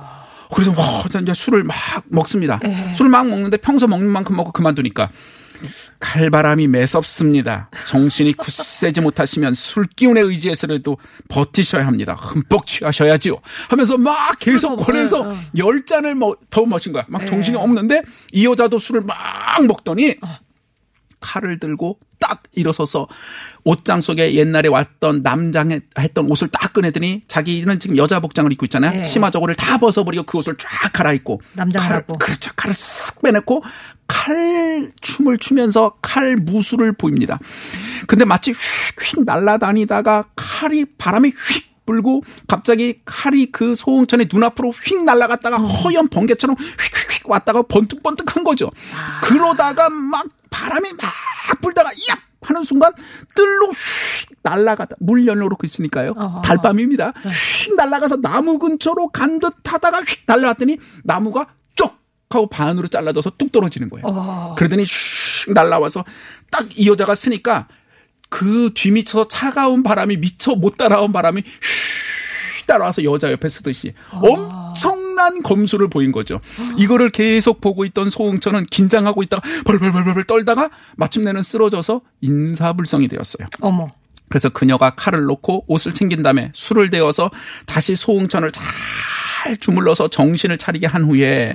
그래서 0.53 0.75
와, 0.79 1.03
이제 1.07 1.33
술을 1.33 1.65
막 1.65 1.75
먹습니다. 2.09 2.61
술을 2.95 3.11
막 3.11 3.27
먹는데 3.27 3.57
평소 3.57 3.87
먹는 3.87 4.11
만큼 4.11 4.37
먹고 4.37 4.53
그만두니까 4.53 5.09
칼바람이 6.01 6.69
매섭습니다. 6.69 7.71
정신이 7.87 8.35
굳세지 8.35 9.01
못하시면 9.01 9.55
술 9.55 9.87
기운에 9.87 10.21
의지해서라도 10.21 10.99
버티셔야 11.29 11.87
합니다. 11.87 12.15
흠뻑 12.15 12.67
취하셔야지요. 12.67 13.39
하면서 13.69 13.97
막 13.97 14.37
계속 14.39 14.77
먹어요. 14.77 14.85
어. 15.31 15.37
열 15.57 15.85
잔을 15.85 16.15
뭐, 16.15 16.37
더 16.51 16.67
마신 16.67 16.93
거야. 16.93 17.05
막 17.09 17.25
정신이 17.27 17.57
없는데 17.57 18.03
이 18.33 18.47
여자도 18.47 18.79
술을 18.79 19.03
막 19.03 19.17
먹더니 19.67 20.17
칼을 21.25 21.59
들고 21.59 21.99
딱 22.21 22.43
일어서서 22.53 23.09
옷장 23.65 24.01
속에 24.03 24.35
옛날에 24.35 24.69
왔던 24.69 25.23
남장 25.23 25.81
했던 25.99 26.31
옷을 26.31 26.49
딱 26.49 26.73
꺼내더니 26.75 27.23
자기는 27.27 27.81
지금 27.81 27.97
여자 27.97 28.21
복장을 28.21 28.51
입고 28.53 28.67
있잖아요. 28.67 28.93
네. 28.93 29.03
치마 29.03 29.31
저고를 29.31 29.55
다 29.55 29.79
벗어버리고 29.79 30.25
그 30.25 30.39
옷을 30.39 30.55
쫙 30.59 30.93
갈아입고 30.93 31.41
남장을 31.55 31.89
칼을- 31.89 31.93
하고. 31.95 32.19
그렇죠. 32.19 32.51
칼을 32.57 32.75
쓱 32.75 33.23
빼놓고 33.23 33.63
칼 34.07 34.89
춤을 35.01 35.39
추면서 35.39 35.97
칼 36.03 36.37
무술을 36.37 36.93
보입니다. 36.93 37.39
근데 38.07 38.25
마치 38.27 38.53
휙휙 38.53 39.25
날아다니다가 39.25 40.25
칼이 40.37 40.85
바람에 40.99 41.29
휙 41.29 41.75
불고 41.87 42.23
갑자기 42.49 43.01
칼이 43.05 43.47
그 43.53 43.75
소홍천의 43.75 44.29
눈앞으로 44.33 44.71
휙 44.71 45.05
날아갔다가 45.05 45.59
허연 45.59 46.09
번개처럼 46.09 46.57
휙휙휙 46.57 47.29
왔다가 47.29 47.63
번뜩번뜩한 47.63 48.43
거죠. 48.45 48.71
그러다가 49.23 49.91
막 49.91 50.25
바람이 50.55 50.89
막 51.03 51.61
불다가 51.61 51.91
야 52.11 52.17
하는 52.43 52.63
순간 52.63 52.93
뜰로 53.35 53.69
휙 53.71 54.29
날아가다 54.43 54.97
물 55.01 55.27
있으니까요. 55.67 56.13
어허. 56.17 56.43
달밤입니다. 56.43 57.13
휙 57.65 57.75
날아가서 57.75 58.17
나무 58.21 58.59
근처로 58.59 59.09
간 59.09 59.41
듯하다가 59.41 60.03
휙 60.03 60.23
날아갔더니 60.27 60.79
나무가 61.03 61.47
쪽 61.75 61.97
하고 62.31 62.49
반으로 62.49 62.87
잘라져서 62.89 63.33
뚝 63.39 63.51
떨어지는 63.51 63.89
거예요. 63.89 64.05
어. 64.07 64.55
그러더니 64.57 64.85
슉 64.85 65.53
날라와서 65.53 66.05
딱 66.51 66.67
이 66.77 66.89
여자가 66.89 67.15
쓰니까 67.15 67.67
그 68.29 68.71
뒤미쳐서 68.75 69.29
차가운 69.29 69.83
바람이 69.83 70.17
미처 70.19 70.55
못 70.55 70.77
따라온 70.77 71.13
바람이 71.13 71.43
슉 71.43 72.67
따라와서 72.67 73.03
여자 73.05 73.31
옆에 73.33 73.49
쓰듯이 73.49 73.95
엄 74.11 74.49
청난 74.77 75.43
검수를 75.43 75.89
보인 75.89 76.13
거죠. 76.13 76.41
이거를 76.77 77.11
계속 77.11 77.61
보고 77.61 77.85
있던 77.85 78.11
소홍천은 78.11 78.65
긴장하고 78.67 79.23
있다가 79.23 79.43
벌벌벌벌 79.65 80.25
떨다가 80.25 80.71
마침내는 80.97 81.43
쓰러져서 81.43 82.01
인사불성이 82.21 83.09
되었어요. 83.09 83.49
어머. 83.61 83.89
그래서 84.29 84.49
그녀가 84.49 84.95
칼을 84.95 85.25
놓고 85.25 85.65
옷을 85.69 85.95
챙긴 85.95 86.23
다음에 86.23 86.51
술을 86.55 86.91
데워서 86.91 87.31
다시 87.67 87.95
소홍천을 87.95 88.51
잘 88.53 89.57
주물러서 89.57 90.09
정신을 90.09 90.59
차리게 90.59 90.87
한 90.87 91.05
후에 91.05 91.55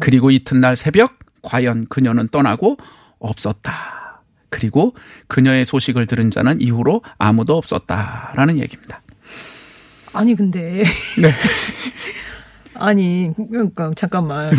그리고 0.00 0.30
이튿날 0.30 0.76
새벽 0.76 1.18
과연 1.42 1.86
그녀는 1.88 2.28
떠나고 2.28 2.76
없었다. 3.18 4.20
그리고 4.50 4.94
그녀의 5.28 5.64
소식을 5.64 6.06
들은 6.06 6.30
자는 6.30 6.60
이후로 6.60 7.02
아무도 7.18 7.56
없었다라는 7.56 8.58
얘기입니다. 8.58 9.00
아니 10.12 10.34
근데 10.34 10.82
네. 11.20 11.30
아니 12.74 13.30
그러니까 13.50 13.90
잠깐만. 13.96 14.50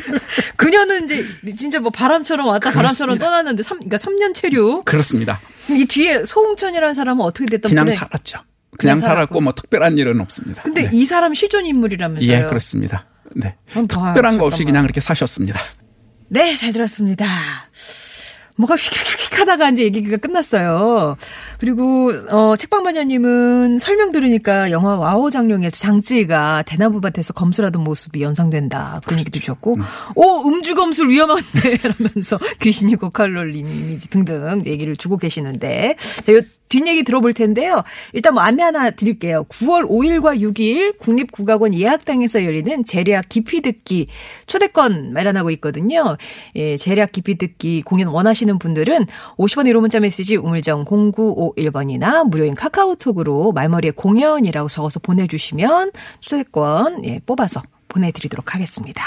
그녀는 0.56 1.04
이제 1.04 1.24
진짜 1.56 1.80
뭐 1.80 1.90
바람처럼 1.90 2.46
왔다 2.46 2.70
바람처럼 2.70 3.16
그렇습니다. 3.16 3.26
떠났는데 3.26 3.62
삼 3.62 3.78
그러니까 3.78 3.96
3년 3.98 4.34
체류. 4.34 4.82
그렇습니다. 4.84 5.40
이 5.68 5.84
뒤에 5.84 6.24
소홍천이라는 6.24 6.94
사람은 6.94 7.24
어떻게 7.24 7.46
됐던 7.46 7.70
그냥 7.70 7.84
분에 7.86 7.96
살았죠. 7.96 8.38
그냥 8.78 8.96
그냥 8.96 9.00
살았고. 9.00 9.14
살았고 9.14 9.40
뭐 9.40 9.52
특별한 9.54 9.98
일은 9.98 10.20
없습니다. 10.20 10.62
근데 10.62 10.82
네. 10.82 10.90
이 10.92 11.04
사람 11.04 11.34
실존 11.34 11.66
인물이라면서요. 11.66 12.32
예, 12.32 12.42
그렇습니다. 12.44 13.06
네. 13.34 13.56
특별한 13.72 14.38
거 14.38 14.46
없이 14.46 14.58
잠깐만. 14.58 14.64
그냥 14.66 14.82
그렇게 14.82 15.00
사셨습니다. 15.00 15.58
네, 16.28 16.56
잘 16.56 16.72
들었습니다. 16.72 17.26
뭐가 18.56 18.76
휙휙휙 18.76 19.40
하다가 19.40 19.70
이제 19.70 19.84
얘기가 19.84 20.16
끝났어요. 20.18 21.16
그리고, 21.60 22.10
어, 22.30 22.56
책방마녀님은 22.56 23.78
설명 23.78 24.12
들으니까 24.12 24.70
영화 24.70 24.96
와호장룡에서 24.96 25.76
장쯔이가 25.76 26.62
대나무밭에서 26.62 27.34
검술하던 27.34 27.84
모습이 27.84 28.22
연상된다. 28.22 29.02
그런 29.04 29.20
얘기도 29.20 29.38
주셨고, 29.38 29.76
오, 30.14 30.48
음주 30.48 30.74
검술 30.74 31.10
위험한데, 31.10 31.76
라면서 31.98 32.38
귀신이 32.60 32.96
고칼 32.96 33.34
놀린 33.34 33.68
이미지 33.68 34.08
등등 34.08 34.62
얘기를 34.64 34.96
주고 34.96 35.18
계시는데, 35.18 35.96
자, 36.24 36.32
요 36.32 36.40
뒷얘기 36.70 37.02
들어볼 37.02 37.34
텐데요. 37.34 37.82
일단 38.14 38.32
뭐 38.32 38.42
안내 38.42 38.62
하나 38.62 38.90
드릴게요. 38.90 39.44
9월 39.48 39.86
5일과 39.86 40.40
6일 40.40 40.96
국립국악원 40.98 41.74
예학당에서 41.74 42.44
열리는 42.44 42.84
재래악 42.84 43.28
깊이 43.28 43.60
듣기 43.60 44.06
초대권 44.46 45.12
마련하고 45.12 45.50
있거든요. 45.50 46.16
예, 46.54 46.76
재래악 46.76 47.12
깊이 47.12 47.36
듣기 47.36 47.82
공연 47.82 48.08
원하시는 48.08 48.58
분들은 48.58 49.06
50원 49.36 49.68
1호 49.68 49.80
문자 49.80 50.00
메시지 50.00 50.36
우물정 50.36 50.84
0951번이나 51.56 52.28
무료인 52.28 52.54
카카오톡으로 52.54 53.52
말머리에 53.52 53.92
공연이라고 53.92 54.68
적어서 54.68 55.00
보내주시면 55.00 55.92
초대권 56.20 57.04
예, 57.04 57.20
뽑아서 57.24 57.62
보내드리도록 57.88 58.54
하겠습니다. 58.54 59.02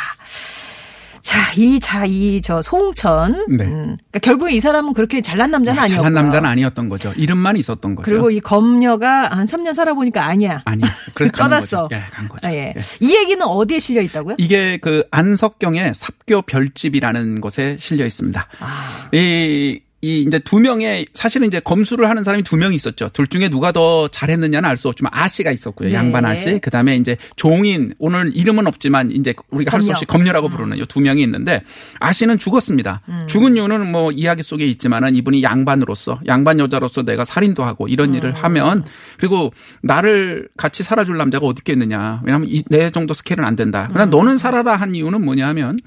자, 1.24 1.40
이, 1.56 1.80
자, 1.80 2.06
이, 2.06 2.42
저, 2.42 2.62
소홍천. 2.62 3.46
네. 3.58 3.64
음, 3.64 3.96
그러니까 3.96 4.20
결국에 4.22 4.54
이 4.54 4.60
사람은 4.60 4.92
그렇게 4.92 5.22
잘난 5.22 5.52
남자는 5.52 5.82
아니었고. 5.82 6.04
잘난 6.04 6.22
남자는 6.26 6.50
아니었던 6.50 6.90
거죠. 6.90 7.14
이름만 7.16 7.56
있었던 7.56 7.96
거죠. 7.96 8.04
그리고 8.04 8.30
이 8.30 8.42
검녀가 8.42 9.30
한 9.30 9.48
3년 9.48 9.74
살아보니까 9.74 10.26
아니야. 10.26 10.62
아니, 10.66 10.84
그래서 11.14 11.32
떠났어. 11.40 11.88
예, 11.94 12.04
간 12.12 12.28
거죠. 12.28 12.46
아, 12.46 12.52
예. 12.52 12.74
예. 12.76 12.82
이 13.00 13.16
얘기는 13.16 13.42
어디에 13.42 13.80
실려 13.80 14.02
있다고요? 14.02 14.36
이게 14.38 14.76
그 14.78 15.06
안석경의 15.12 15.94
삽교 15.96 16.42
별집이라는 16.42 17.40
것에 17.40 17.78
실려 17.80 18.06
있습니다. 18.06 18.46
아. 18.60 19.10
이, 19.14 19.80
이 20.04 20.24
이제 20.24 20.38
두 20.38 20.60
명의 20.60 21.06
사실은 21.14 21.48
이제 21.48 21.62
검수를 21.62 22.10
하는 22.10 22.26
사람이 22.26 22.44
두 22.44 22.58
명이 22.58 22.76
있었죠. 22.76 23.08
둘 23.14 23.26
중에 23.28 23.48
누가 23.48 23.72
더 23.72 24.10
잘했느냐는 24.10 24.68
알 24.70 24.76
수 24.76 24.90
없지만 24.90 25.12
아 25.16 25.30
씨가 25.30 25.50
있었고요. 25.52 25.88
네. 25.90 25.96
양반 25.96 26.26
아 26.26 26.36
씨. 26.36 26.60
그다음에 26.60 26.98
이제 26.98 27.16
종인 27.38 27.94
오늘 28.00 28.36
이름은 28.36 28.68
없지만 28.68 29.12
이제 29.12 29.34
우리가 29.50 29.72
할수 29.72 29.88
검녀. 29.88 29.94
없이 29.94 30.06
검녀라고 30.06 30.50
부르는 30.50 30.78
이 30.78 30.84
두 30.90 31.00
명이 31.00 31.22
있는데 31.24 31.64
아 32.02 32.12
씨는 32.12 32.38
죽었습니다. 32.38 33.02
음. 33.08 33.26
죽은 33.30 33.56
이유는 33.56 33.90
뭐 33.94 34.12
이야기 34.12 34.44
속에 34.44 34.66
있지만은 34.66 35.16
이분이 35.16 35.42
양반으로서 35.42 36.20
양반 36.28 36.60
여자로서 36.60 37.04
내가 37.04 37.24
살인도 37.24 37.64
하고 37.64 37.88
이런 37.88 38.10
음. 38.10 38.16
일을 38.16 38.34
하면 38.36 38.84
그리고 39.18 39.54
나를 39.84 40.50
같이 40.58 40.84
살아줄 40.84 41.16
남자가 41.16 41.46
어디 41.46 41.60
있겠느냐. 41.62 42.20
왜냐하면 42.26 42.50
이, 42.50 42.62
내 42.68 42.90
정도 42.92 43.14
스케일은 43.14 43.46
안 43.46 43.56
된다. 43.56 43.88
그러나 43.90 44.04
음. 44.06 44.10
너는 44.10 44.38
살아라 44.38 44.76
한 44.76 44.96
이유는 44.96 45.24
뭐냐하면 45.24 45.78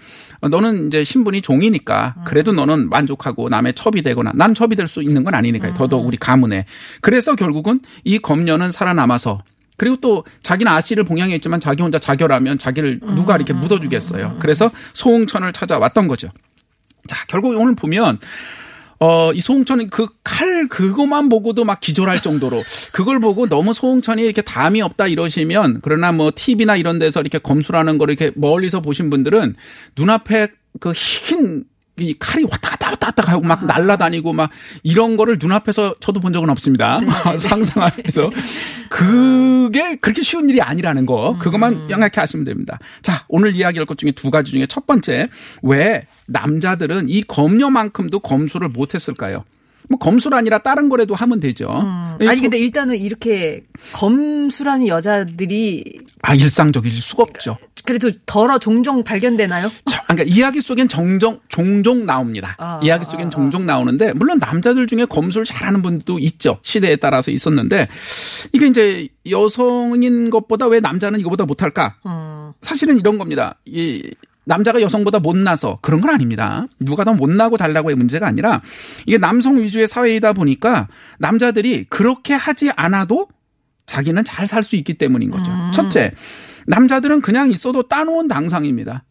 어, 0.41 0.49
너는 0.49 0.87
이제 0.87 1.05
신분이 1.05 1.43
종이니까 1.43 2.15
그래도 2.25 2.53
너는 2.53 2.89
만족하고 2.89 3.51
남의 3.51 3.75
첩이 3.75 4.06
되거나 4.07 4.33
난 4.35 4.55
첩이 4.55 4.75
될수 4.77 5.03
있는 5.03 5.23
건 5.25 5.35
아니니까요. 5.35 5.75
더더욱 5.75 6.07
우리 6.07 6.17
가문에. 6.17 6.65
그래서 7.03 7.35
결국은 7.37 7.81
이 8.05 8.19
검녀는 8.19 8.73
살아남아서 8.73 9.43
그리고 9.77 9.97
또 9.97 10.25
자기는 10.43 10.73
아씨를 10.73 11.05
봉양했지만 11.05 11.61
자기 11.61 11.83
혼자 11.83 11.99
자결하면 11.99 12.57
자기를 12.59 13.01
누가 13.15 13.37
이렇게 13.37 13.53
묻어주겠어요. 13.53 14.39
그래서 14.41 14.71
소홍천을 14.95 15.53
찾아왔던 15.53 16.09
거죠. 16.09 16.29
자, 17.07 17.25
결국 17.29 17.55
오늘 17.59 17.75
보면 17.75 18.19
어, 18.99 19.31
이 19.35 19.41
소홍천이 19.43 19.91
그 19.91 20.09
칼 20.25 20.69
그거만 20.69 21.29
보고도 21.29 21.65
막 21.65 21.81
기절할 21.81 22.21
정도로 22.21 22.63
그걸 22.93 23.21
보고 23.21 23.47
너무 23.49 23.73
소홍천이 23.73 24.23
이렇게 24.23 24.43
담이 24.43 24.83
없다 24.83 25.07
이러시면 25.07 25.81
그러나 25.83 26.13
뭐 26.13 26.31
TV나 26.35 26.77
이런 26.77 26.99
데서 26.99 27.21
이렇게 27.21 27.39
검수라는 27.39 27.97
걸 27.99 28.11
이렇게 28.11 28.33
멀리서 28.35 28.81
보신 28.81 29.09
분들은 29.09 29.55
눈앞에 29.97 30.49
그 30.81 30.93
흰 30.93 31.65
이 31.99 32.15
칼이 32.19 32.45
왔다 32.45 32.71
갔다 32.71 32.91
왔다 32.91 33.07
갔다 33.07 33.33
하고 33.33 33.43
막 33.43 33.65
날아다니고 33.65 34.33
막 34.33 34.51
이런 34.83 35.17
거를 35.17 35.39
눈앞에서 35.41 35.95
저도 36.01 36.21
본 36.21 36.33
적은 36.33 36.51
없습니다. 36.51 37.01
상상하면서 37.39 38.31
그게 38.91 39.97
그렇게 39.97 40.23
쉬운 40.23 40.49
일이 40.51 40.61
아니라는 40.61 41.07
거 41.07 41.37
그것만 41.39 41.87
명확히 41.89 42.21
아시면 42.21 42.45
됩니다. 42.45 42.79
자 43.03 43.25
오늘 43.29 43.57
이야기할 43.57 43.87
것 43.87 43.97
중에 43.99 44.13
두 44.13 44.31
가지 44.31 44.53
중에 44.53 44.67
첫 44.67 44.87
번째 44.87 45.29
왜 45.63 46.07
남자들은 46.27 47.09
이 47.09 47.23
검녀만큼도 47.23 48.21
검수를 48.21 48.69
못 48.69 48.95
했을까요? 48.95 49.45
뭐 49.89 49.99
아니라 50.35 50.59
다른 50.59 50.89
거라도 50.89 51.15
하면 51.15 51.41
되죠. 51.41 51.69
아니 52.27 52.41
근데 52.41 52.59
일단은 52.59 52.97
이렇게 52.97 53.65
검술하는 53.93 54.89
여자들이 54.89 56.01
아 56.23 56.35
일상적일 56.35 56.91
수가 56.91 57.23
없죠. 57.23 57.57
그래도 57.85 58.11
덜어 58.27 58.59
종종 58.59 59.05
발견되나요? 59.05 59.71
저- 59.89 60.03
그러니까 60.09 60.25
이야기 60.27 60.61
속엔 60.61 60.89
정정 60.89 61.39
종종 61.49 62.05
나옵니다. 62.05 62.57
아, 62.59 62.81
이야기 62.83 63.05
속엔 63.05 63.31
종종 63.31 63.65
나오는데 63.65 64.13
물론 64.15 64.39
남자들 64.39 64.87
중에 64.89 65.05
검술 65.05 65.45
잘하는 65.45 65.83
분도 65.83 66.19
있죠. 66.19 66.59
시대에 66.63 66.97
따라서 66.97 67.31
있었는데 67.31 67.87
이게 68.53 68.67
이제 68.67 69.09
여성인 69.31 70.31
것보다 70.31 70.67
왜 70.67 70.81
남자는 70.81 71.21
이거보다 71.21 71.45
못할까? 71.45 71.97
음. 72.07 72.53
사실은 72.61 72.99
이런 72.99 73.19
겁니다. 73.19 73.57
이 73.65 74.03
남자가 74.47 74.81
여성보다 74.81 75.19
못나서 75.19 75.79
그런 75.83 76.01
건 76.01 76.11
아닙니다. 76.11 76.67
누가 76.81 77.05
더 77.05 77.13
못나고 77.13 77.57
달라고의 77.57 77.97
문제가 77.97 78.27
아니라 78.27 78.63
이게 79.05 79.19
남성 79.19 79.59
위주의 79.59 79.87
사회이다 79.87 80.33
보니까 80.33 80.89
남자들이 81.19 81.85
그렇게 81.91 82.33
하지 82.33 82.71
않아도 82.71 83.27
자기는 83.87 84.25
잘 84.25 84.47
살 84.47 84.63
수 84.63 84.77
있기 84.77 84.95
때문인 84.95 85.31
거죠. 85.31 85.51
첫째, 85.75 86.13
남자들은 86.67 87.21
그냥 87.21 87.51
있어도 87.53 87.83
따놓은 87.89 88.29
당상입니다. 88.29 89.05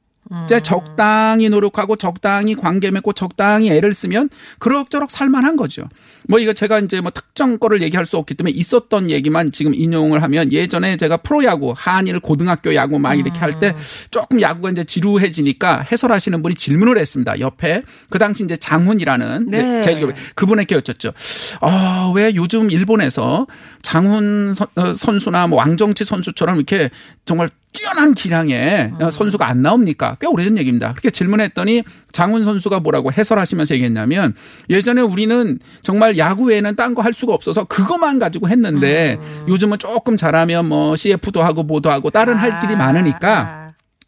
이제 0.46 0.60
적당히 0.60 1.50
노력하고 1.50 1.96
적당히 1.98 2.55
관계 2.55 2.89
맺고 2.89 3.13
적당히 3.13 3.70
애를 3.70 3.94
쓰면 3.94 4.29
그럭저럭 4.58 5.12
살만한 5.12 5.55
거죠. 5.55 5.84
뭐 6.27 6.39
이거 6.39 6.53
제가 6.53 6.79
이제 6.79 7.00
뭐 7.00 7.12
특정 7.12 7.60
거를 7.60 7.84
얘기할 7.84 8.08
수 8.08 8.17
없기 8.17 8.34
때문에 8.34 8.51
있었던 8.55 9.12
얘기만 9.12 9.51
지금 9.51 9.75
인용을 9.75 10.24
하면 10.24 10.51
예전에 10.51 10.98
제가 10.98 11.17
프로야구 11.17 11.74
한일 11.77 12.20
고등학교 12.20 12.74
야구 12.74 12.98
막 12.98 13.13
이렇게 13.13 13.39
할 13.39 13.60
때 13.60 13.75
조금 14.10 14.41
야구가 14.41 14.72
이제 14.72 14.84
지루해지니까 14.84 15.82
해설하시는 15.91 16.41
분이 16.41 16.55
질문을 16.55 16.98
했습니다. 16.98 17.39
옆에 17.39 17.84
그 18.10 18.17
당시 18.17 18.44
이제 18.44 18.58
장훈이라는 18.58 19.46
네. 19.50 19.82
제 19.84 20.01
그분에게 20.34 20.75
여쭙죠. 20.75 21.13
아, 21.62 22.12
왜 22.15 22.34
요즘 22.36 22.72
일본에서 22.72 23.46
장훈 23.84 24.53
선- 24.55 24.67
어, 24.75 24.94
선수나 24.94 25.46
뭐 25.48 25.60
왕정치 25.60 26.03
선수처럼 26.03 26.55
이렇게 26.58 26.89
정말 27.25 27.50
뛰어난 27.75 28.13
기량의 28.13 28.94
어, 29.00 29.12
선수가 29.12 29.48
안 29.48 29.62
나옵니까? 29.62 30.17
꽤 30.20 30.27
오래전 30.27 30.58
얘기입니다. 30.58 30.91
그렇게 30.91 31.10
질문했더니 31.12 31.84
장훈 32.12 32.44
선수가 32.46 32.79
뭐라고 32.79 33.12
해설하시면서 33.12 33.75
얘기했냐면 33.75 34.34
예전에 34.70 35.01
우리는 35.01 35.60
정말 35.84 36.17
야구 36.17 36.46
외에는 36.46 36.75
딴 36.75 36.94
거 36.96 37.01
할 37.01 37.13
수가 37.13 37.34
없어서 37.34 37.65
그것만 37.65 38.17
가지고 38.20 38.48
했는데 38.50 39.20
요즘은 39.48 39.77
조금 39.79 40.17
잘하면 40.17 40.65
뭐 40.67 40.96
CF도 40.96 41.44
하고 41.44 41.62
뭐도 41.63 41.91
하고 41.91 42.10
다른 42.10 42.36
할 42.36 42.60
길이 42.62 42.75
많으니까 42.75 43.65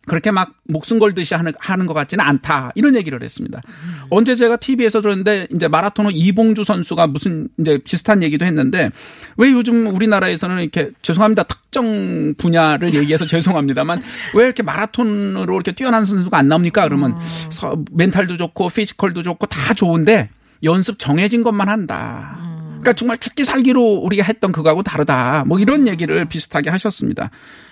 그렇게 0.07 0.31
막 0.31 0.53
목숨 0.63 0.99
걸듯이 0.99 1.35
하는, 1.35 1.51
하는 1.59 1.85
것 1.85 1.93
같지는 1.93 2.23
않다. 2.23 2.71
이런 2.75 2.95
얘기를 2.95 3.21
했습니다. 3.21 3.61
언제 4.09 4.35
제가 4.35 4.55
TV에서 4.55 5.01
들었는데 5.01 5.47
이제 5.53 5.67
마라토너 5.67 6.09
이봉주 6.11 6.63
선수가 6.63 7.07
무슨 7.07 7.49
이제 7.59 7.77
비슷한 7.83 8.23
얘기도 8.23 8.45
했는데 8.45 8.89
왜 9.35 9.51
요즘 9.51 9.87
우리나라에서는 9.87 10.61
이렇게 10.61 10.91
죄송합니다. 11.01 11.43
특정 11.43 12.33
분야를 12.37 12.93
얘기해서 12.95 13.25
죄송합니다만 13.27 14.01
왜 14.33 14.45
이렇게 14.45 14.63
마라톤으로 14.63 15.53
이렇게 15.53 15.73
뛰어난 15.73 16.05
선수가 16.05 16.37
안 16.37 16.47
나옵니까? 16.47 16.83
그러면 16.87 17.15
서- 17.49 17.77
멘탈도 17.91 18.37
좋고 18.37 18.69
피지컬도 18.69 19.23
좋고 19.23 19.45
다 19.47 19.73
좋은데 19.73 20.29
연습 20.63 20.99
정해진 20.99 21.43
것만 21.43 21.67
한다. 21.69 22.37
그러니까 22.69 22.93
정말 22.93 23.17
죽기 23.17 23.43
살기로 23.43 23.81
우리가 23.95 24.23
했던 24.23 24.51
그거하고 24.53 24.83
다르다. 24.83 25.43
뭐 25.47 25.59
이런 25.59 25.87
얘기를 25.87 26.23
비슷하게 26.25 26.69
하셨습니다. 26.69 27.29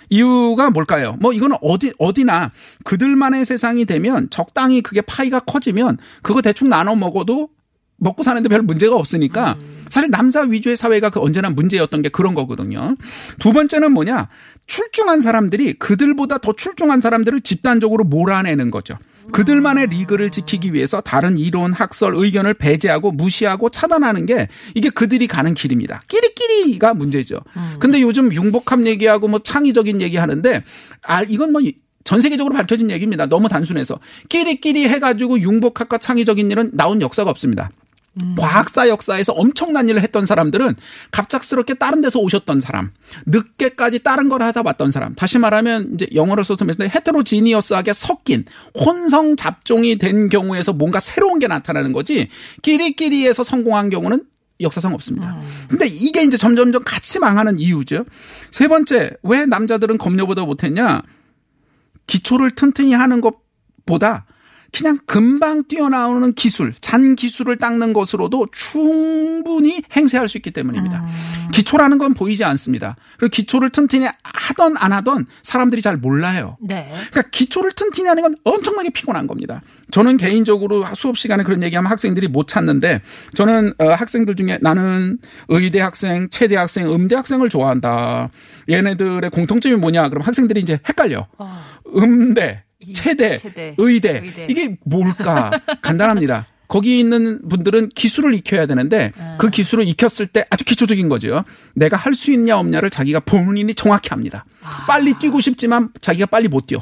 이유가 0.09 0.69
뭘까요? 0.69 1.17
뭐 1.19 1.33
이거는 1.33 1.57
어디 1.61 1.93
어디나 1.97 2.51
그들만의 2.83 3.45
세상이 3.45 3.85
되면 3.85 4.29
적당히 4.29 4.81
그게 4.81 5.01
파이가 5.01 5.41
커지면 5.41 5.97
그거 6.21 6.41
대충 6.41 6.69
나눠 6.69 6.95
먹어도 6.95 7.49
먹고 7.97 8.23
사는데 8.23 8.49
별 8.49 8.61
문제가 8.61 8.95
없으니까 8.95 9.57
사실 9.89 10.09
남자 10.09 10.41
위주의 10.41 10.75
사회가 10.75 11.09
그 11.09 11.21
언제나 11.21 11.49
문제였던 11.49 12.01
게 12.01 12.09
그런 12.09 12.33
거거든요. 12.33 12.95
두 13.39 13.53
번째는 13.53 13.93
뭐냐? 13.93 14.27
출중한 14.67 15.21
사람들이 15.21 15.73
그들보다 15.73 16.39
더 16.39 16.53
출중한 16.53 17.01
사람들을 17.01 17.41
집단적으로 17.41 18.03
몰아내는 18.03 18.71
거죠. 18.71 18.97
그들만의 19.31 19.87
리그를 19.87 20.29
지키기 20.29 20.73
위해서 20.73 21.01
다른 21.01 21.37
이론, 21.37 21.73
학설, 21.73 22.15
의견을 22.15 22.53
배제하고 22.53 23.11
무시하고 23.11 23.69
차단하는 23.69 24.25
게 24.25 24.47
이게 24.73 24.89
그들이 24.89 25.27
가는 25.27 25.53
길입니다. 25.53 26.01
끼리끼리가 26.07 26.93
문제죠. 26.93 27.39
근데 27.79 28.01
요즘 28.01 28.33
융복합 28.33 28.85
얘기하고 28.85 29.27
뭐 29.27 29.39
창의적인 29.39 30.01
얘기 30.01 30.17
하는데 30.17 30.63
아 31.03 31.23
이건 31.23 31.51
뭐전 31.51 32.21
세계적으로 32.21 32.55
밝혀진 32.55 32.91
얘기입니다. 32.91 33.25
너무 33.25 33.49
단순해서 33.49 33.99
끼리끼리 34.29 34.87
해가지고 34.87 35.39
융복학과 35.39 35.97
창의적인 35.97 36.51
일은 36.51 36.71
나온 36.73 37.01
역사가 37.01 37.29
없습니다. 37.31 37.71
과학사 38.37 38.87
역사에서 38.87 39.33
엄청난 39.33 39.89
일을 39.89 40.01
했던 40.01 40.25
사람들은 40.25 40.75
갑작스럽게 41.11 41.73
다른 41.75 42.01
데서 42.01 42.19
오셨던 42.19 42.61
사람, 42.61 42.91
늦게까지 43.25 43.99
다른 44.03 44.29
걸 44.29 44.41
하다 44.41 44.63
봤던 44.63 44.91
사람, 44.91 45.15
다시 45.15 45.37
말하면 45.37 45.93
이제 45.93 46.07
영어로 46.13 46.43
써서 46.43 46.65
헤테로지니어스하게 46.65 47.93
섞인 47.93 48.45
혼성 48.73 49.35
잡종이 49.35 49.97
된 49.97 50.29
경우에서 50.29 50.73
뭔가 50.73 50.99
새로운 50.99 51.39
게 51.39 51.47
나타나는 51.47 51.91
거지 51.91 52.29
끼리끼리에서 52.61 53.43
성공한 53.43 53.89
경우는 53.89 54.23
역사상 54.61 54.93
없습니다. 54.93 55.37
근데 55.67 55.85
이게 55.87 56.23
이제 56.23 56.37
점점점 56.37 56.83
같이 56.85 57.19
망하는 57.19 57.59
이유죠. 57.59 58.05
세 58.51 58.69
번째, 58.69 59.11
왜 59.23 59.45
남자들은 59.45 59.97
검녀보다 59.97 60.45
못했냐? 60.45 61.01
기초를 62.07 62.51
튼튼히 62.51 62.93
하는 62.93 63.19
것보다 63.19 64.25
그냥 64.75 64.99
금방 65.05 65.63
뛰어나오는 65.63 66.33
기술, 66.33 66.73
잔 66.81 67.15
기술을 67.15 67.55
닦는 67.55 67.93
것으로도 67.93 68.47
충분히 68.51 69.81
행세할 69.95 70.27
수 70.27 70.37
있기 70.37 70.51
때문입니다. 70.51 71.07
기초라는 71.53 71.97
건 71.97 72.13
보이지 72.13 72.43
않습니다. 72.43 72.97
그리고 73.17 73.31
기초를 73.31 73.69
튼튼히 73.69 74.07
하던 74.23 74.75
안 74.75 74.91
하던 74.91 75.27
사람들이 75.43 75.81
잘 75.81 75.95
몰라요. 75.95 76.57
네. 76.59 76.89
그러니까 77.09 77.21
기초를 77.31 77.71
튼튼히 77.71 78.09
하는 78.09 78.21
건 78.21 78.35
엄청나게 78.43 78.89
피곤한 78.89 79.27
겁니다. 79.27 79.61
저는 79.91 80.17
개인적으로 80.17 80.85
수업 80.93 81.17
시간에 81.17 81.43
그런 81.43 81.63
얘기하면 81.63 81.89
학생들이 81.89 82.27
못 82.27 82.49
찾는데 82.49 83.01
저는 83.33 83.73
어, 83.77 83.85
학생들 83.91 84.35
중에 84.35 84.59
나는 84.61 85.19
의대 85.47 85.79
학생, 85.79 86.27
체대 86.29 86.57
학생, 86.57 86.91
음대 86.91 87.15
학생을 87.15 87.47
좋아한다. 87.47 88.29
얘네들의 88.69 89.29
공통점이 89.29 89.77
뭐냐? 89.77 90.09
그럼 90.09 90.23
학생들이 90.23 90.59
이제 90.59 90.79
헷갈려. 90.89 91.27
음대, 91.95 92.64
체대, 92.93 93.37
체대, 93.37 93.73
의대. 93.77 94.19
의대. 94.23 94.47
이게 94.49 94.77
뭘까? 94.83 95.51
간단합니다. 95.81 96.47
거기 96.67 96.99
있는 96.99 97.47
분들은 97.47 97.89
기술을 97.89 98.33
익혀야 98.33 98.65
되는데 98.65 99.11
그 99.37 99.49
기술을 99.51 99.87
익혔을 99.87 100.25
때 100.27 100.45
아주 100.49 100.65
기초적인 100.65 101.09
거죠. 101.09 101.43
내가 101.75 101.95
할 101.95 102.15
수 102.15 102.31
있냐 102.31 102.57
없냐를 102.57 102.89
자기가 102.89 103.19
본인이 103.19 103.75
정확히 103.75 104.09
합니다. 104.09 104.45
빨리 104.87 105.13
뛰고 105.13 105.41
싶지만 105.41 105.89
자기가 106.01 106.25
빨리 106.25 106.47
못 106.47 106.65
뛰어. 106.67 106.79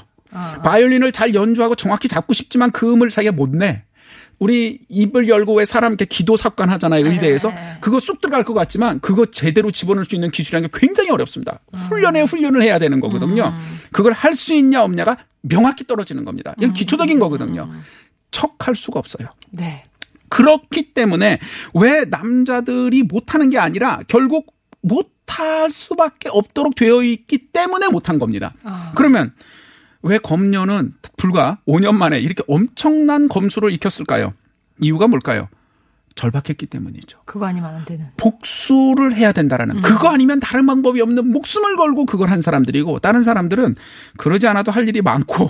바이올린을 0.64 1.12
잘 1.12 1.36
연주하고 1.36 1.76
정확히 1.76 2.08
잡고 2.08 2.34
싶지만 2.34 2.72
그 2.72 2.92
음을 2.94 3.10
자기가 3.10 3.34
못 3.34 3.50
내. 3.50 3.84
우리 4.44 4.80
입을 4.90 5.30
열고 5.30 5.56
왜 5.56 5.66
사람 5.66 5.92
이렇게 5.94 6.04
기도 6.06 6.36
삽관 6.36 6.70
하잖아요 6.72 7.06
의대에서 7.06 7.52
그거 7.80 8.00
쑥 8.02 8.20
들어갈 8.20 8.44
것 8.44 8.54
같지만 8.54 9.00
그거 9.00 9.26
제대로 9.26 9.72
집어넣을 9.72 10.04
수 10.06 10.16
있는 10.16 10.32
기술이라는 10.32 10.70
게 10.70 10.78
굉장히 10.80 11.10
어렵습니다. 11.12 11.60
훈련에 11.72 12.22
훈련을 12.24 12.62
해야 12.62 12.78
되는 12.80 13.00
거거든요. 13.00 13.54
그걸 13.92 14.12
할 14.12 14.34
수 14.36 14.54
있냐 14.54 14.84
없냐가 14.84 15.18
명확히 15.42 15.86
떨어지는 15.86 16.26
겁니다. 16.26 16.54
이건 16.58 16.74
기초적인 16.74 17.20
거거든요. 17.20 17.70
척할 18.32 18.76
수가 18.76 19.00
없어요. 19.00 19.30
네. 19.52 19.86
그렇기 20.30 20.94
때문에 20.94 21.40
왜 21.76 22.06
남자들이 22.06 23.04
못하는 23.04 23.50
게 23.52 23.60
아니라 23.60 24.00
결국 24.08 24.54
못할 24.82 25.72
수밖에 25.72 26.30
없도록 26.30 26.76
되어 26.76 27.04
있기 27.04 27.50
때문에 27.54 27.88
못한 27.88 28.18
겁니다. 28.20 28.54
그러면 28.96 29.34
왜 30.04 30.18
검녀는 30.18 30.94
불과 31.18 31.60
5년 31.68 31.96
만에 31.96 32.20
이렇게 32.20 32.44
엄청난 32.48 33.28
검수를 33.28 33.72
익혔을까요? 33.72 34.34
이유가 34.80 35.08
뭘까요? 35.08 35.48
절박했기 36.16 36.68
때문이죠. 36.68 37.20
그거 37.26 37.48
아니면 37.48 37.74
안 37.74 37.86
되는. 37.86 38.06
복수를 38.18 39.16
해야 39.16 39.32
된다라는 39.32 39.82
그거 39.82 40.10
아니면 40.10 40.40
다른 40.40 40.66
방법이 40.68 41.02
없는 41.02 41.32
목숨을 41.32 41.76
걸고 41.76 42.06
그걸 42.06 42.30
한 42.30 42.42
사람들이고 42.42 43.00
다른 43.00 43.24
사람들은 43.24 43.76
그러지 44.18 44.46
않아도 44.48 44.72
할 44.72 44.88
일이 44.88 45.02
많고 45.02 45.50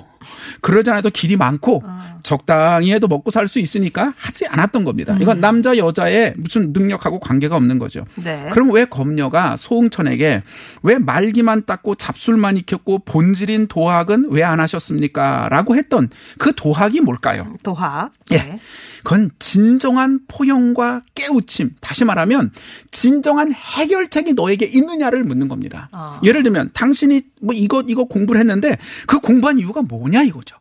그러지 0.62 0.90
않아도 0.90 1.10
길이 1.10 1.36
많고 1.38 1.84
적당히 2.24 2.94
해도 2.94 3.08
먹고 3.08 3.32
살 3.32 3.48
수 3.48 3.60
있으니까 3.60 4.14
하지 4.18 4.48
않았던 4.48 4.86
겁니다. 4.86 5.18
이건 5.20 5.42
남자 5.42 5.76
여자의 5.78 6.34
무슨 6.38 6.72
능력하고 6.74 7.20
관계가 7.20 7.56
없는 7.58 7.78
거죠. 7.78 8.06
네. 8.16 8.50
그럼 8.54 8.72
왜 8.72 8.86
검녀가 8.86 9.58
소홍천에게 9.58 10.42
왜 10.84 10.98
말기만 11.00 11.66
닦고 11.66 11.96
잡술만 11.96 12.56
익혔고 12.58 13.00
본질인 13.00 13.68
도학은 13.68 14.28
왜 14.30 14.44
안 14.44 14.60
하셨습니까? 14.60 15.48
라고 15.50 15.76
했던 15.76 16.10
그 16.38 16.54
도학이 16.56 17.02
뭘까요? 17.02 17.56
도학. 17.64 18.12
예. 18.32 18.38
네. 18.38 18.60
그건 19.04 19.32
진정한 19.40 20.20
포용과 20.30 21.02
깨우침. 21.16 21.72
다시 21.82 22.06
말하면 22.06 22.52
진정한 22.92 23.52
해결책이 23.54 24.34
너에게 24.34 24.66
있느냐를 24.72 25.24
묻는 25.26 25.50
겁니다. 25.50 25.90
아. 25.92 26.22
예를 26.24 26.44
들면 26.44 26.70
당신이 26.74 27.22
뭐 27.42 27.54
이거 27.54 27.84
이거 27.88 28.06
공부를 28.06 28.40
했는데 28.40 28.78
그 29.08 29.20
공부한 29.20 29.60
이유가 29.60 29.82
뭐냐 29.82 30.13
이거죠. 30.22 30.58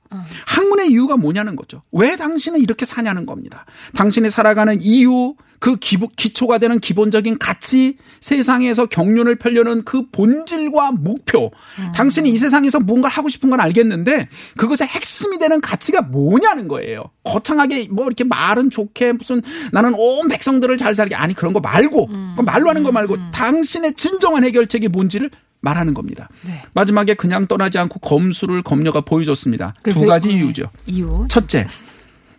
학문의 0.46 0.90
이유가 0.90 1.16
뭐냐는 1.16 1.56
거죠. 1.56 1.82
왜 1.92 2.16
당신은 2.16 2.60
이렇게 2.60 2.84
사냐는 2.84 3.26
겁니다. 3.26 3.66
당신이 3.94 4.30
살아가는 4.30 4.80
이유, 4.80 5.34
그 5.58 5.76
기보, 5.76 6.08
기초가 6.08 6.58
되는 6.58 6.80
기본적인 6.80 7.38
가치, 7.38 7.96
세상에서 8.20 8.86
경륜을 8.86 9.36
펴려는 9.36 9.84
그 9.84 10.08
본질과 10.10 10.92
목표. 10.92 11.52
당신이 11.94 12.30
이 12.30 12.36
세상에서 12.36 12.80
무언가를 12.80 13.12
하고 13.12 13.28
싶은 13.28 13.48
건 13.48 13.60
알겠는데 13.60 14.28
그것의 14.56 14.88
핵심이 14.88 15.38
되는 15.38 15.60
가치가 15.60 16.02
뭐냐는 16.02 16.66
거예요. 16.66 17.04
거창하게 17.22 17.88
뭐 17.92 18.06
이렇게 18.06 18.24
말은 18.24 18.70
좋게 18.70 19.12
무슨 19.12 19.40
나는 19.70 19.94
온 19.94 20.26
백성들을 20.28 20.76
잘 20.78 20.96
살게 20.96 21.14
아니 21.14 21.32
그런 21.32 21.52
거 21.52 21.60
말고 21.60 22.08
그건 22.08 22.44
말로 22.44 22.68
하는 22.68 22.82
거 22.82 22.90
말고 22.90 23.30
당신의 23.30 23.94
진정한 23.94 24.42
해결책이 24.42 24.88
뭔지를 24.88 25.30
말하는 25.62 25.94
겁니다. 25.94 26.28
네. 26.44 26.62
마지막에 26.74 27.14
그냥 27.14 27.46
떠나지 27.46 27.78
않고 27.78 28.00
검수를 28.00 28.62
검녀가 28.62 29.00
보여줬습니다. 29.00 29.74
그두 29.82 30.00
왜- 30.02 30.06
가지 30.08 30.28
네. 30.28 30.34
이유죠. 30.34 30.64
이유. 30.86 31.26
첫째, 31.30 31.66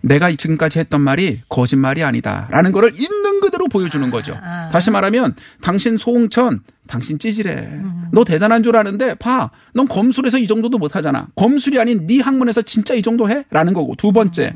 내가 0.02 0.30
지금까지 0.36 0.80
했던 0.80 1.00
말이 1.00 1.40
거짓말이 1.48 2.04
아니다라는 2.04 2.74
거를 2.74 2.92
있는 2.94 3.40
그대로 3.40 3.68
보여주는 3.70 4.08
거죠. 4.12 4.38
아. 4.44 4.68
다시 4.70 4.92
말하면 4.92 5.36
당신 5.62 5.96
소홍천, 5.96 6.62
당신 6.88 7.18
찌질해. 7.18 7.54
음. 7.56 8.10
너 8.12 8.26
대단한 8.26 8.62
줄 8.62 8.76
아는데 8.76 9.16
봐, 9.16 9.50
넌 9.74 9.88
검술에서 9.88 10.38
이 10.38 10.46
정도도 10.46 10.78
못 10.78 10.98
하잖아. 10.98 11.28
검술이 11.36 11.80
아닌 11.80 12.06
네 12.06 12.20
학문에서 12.20 12.62
진짜 12.64 12.94
이 12.94 13.02
정도 13.02 13.30
해? 13.30 13.46
라는 13.50 13.74
거고 13.74 13.96
두 13.96 14.12
번째, 14.12 14.54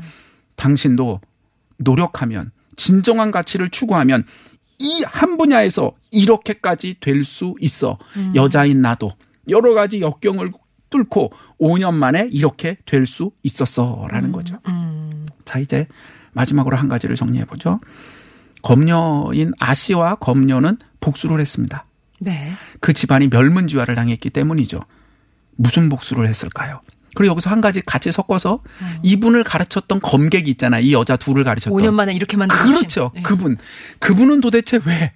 당신도 0.56 1.20
노력하면 1.78 2.50
진정한 2.76 3.30
가치를 3.30 3.70
추구하면 3.70 4.24
이 4.80 5.02
한 5.04 5.36
분야에서 5.36 5.92
이렇게까지 6.10 6.96
될 7.00 7.24
수 7.24 7.54
있어. 7.60 7.98
여자인 8.34 8.80
나도 8.82 9.12
여러 9.48 9.74
가지 9.74 10.00
역경을 10.00 10.52
뚫고 10.90 11.32
5년 11.60 11.94
만에 11.94 12.28
이렇게 12.30 12.76
될 12.86 13.06
수 13.06 13.32
있었어라는 13.42 14.32
거죠. 14.32 14.58
자 15.44 15.58
이제 15.58 15.86
마지막으로 16.32 16.76
한 16.76 16.88
가지를 16.88 17.16
정리해 17.16 17.44
보죠. 17.44 17.80
검녀인 18.62 19.52
아 19.58 19.74
씨와 19.74 20.16
검녀는 20.16 20.78
복수를 21.00 21.40
했습니다. 21.40 21.84
네. 22.20 22.52
그 22.80 22.92
집안이 22.92 23.28
멸문지화를 23.28 23.94
당했기 23.94 24.30
때문이죠. 24.30 24.80
무슨 25.56 25.88
복수를 25.88 26.28
했을까요? 26.28 26.80
그리고 27.18 27.32
여기서 27.32 27.50
한 27.50 27.60
가지 27.60 27.80
같이 27.84 28.12
섞어서 28.12 28.60
이분을 29.02 29.42
가르쳤던 29.42 29.98
검객이 30.00 30.48
있잖아. 30.52 30.78
이 30.78 30.92
여자 30.92 31.16
둘을 31.16 31.42
가르쳤던. 31.42 31.76
5년 31.76 31.92
만에 31.92 32.14
이렇게 32.14 32.36
만든 32.36 32.56
그렇죠. 32.56 33.10
네. 33.12 33.22
그분. 33.22 33.56
그분은 33.98 34.40
도대체 34.40 34.78
왜 34.86 35.12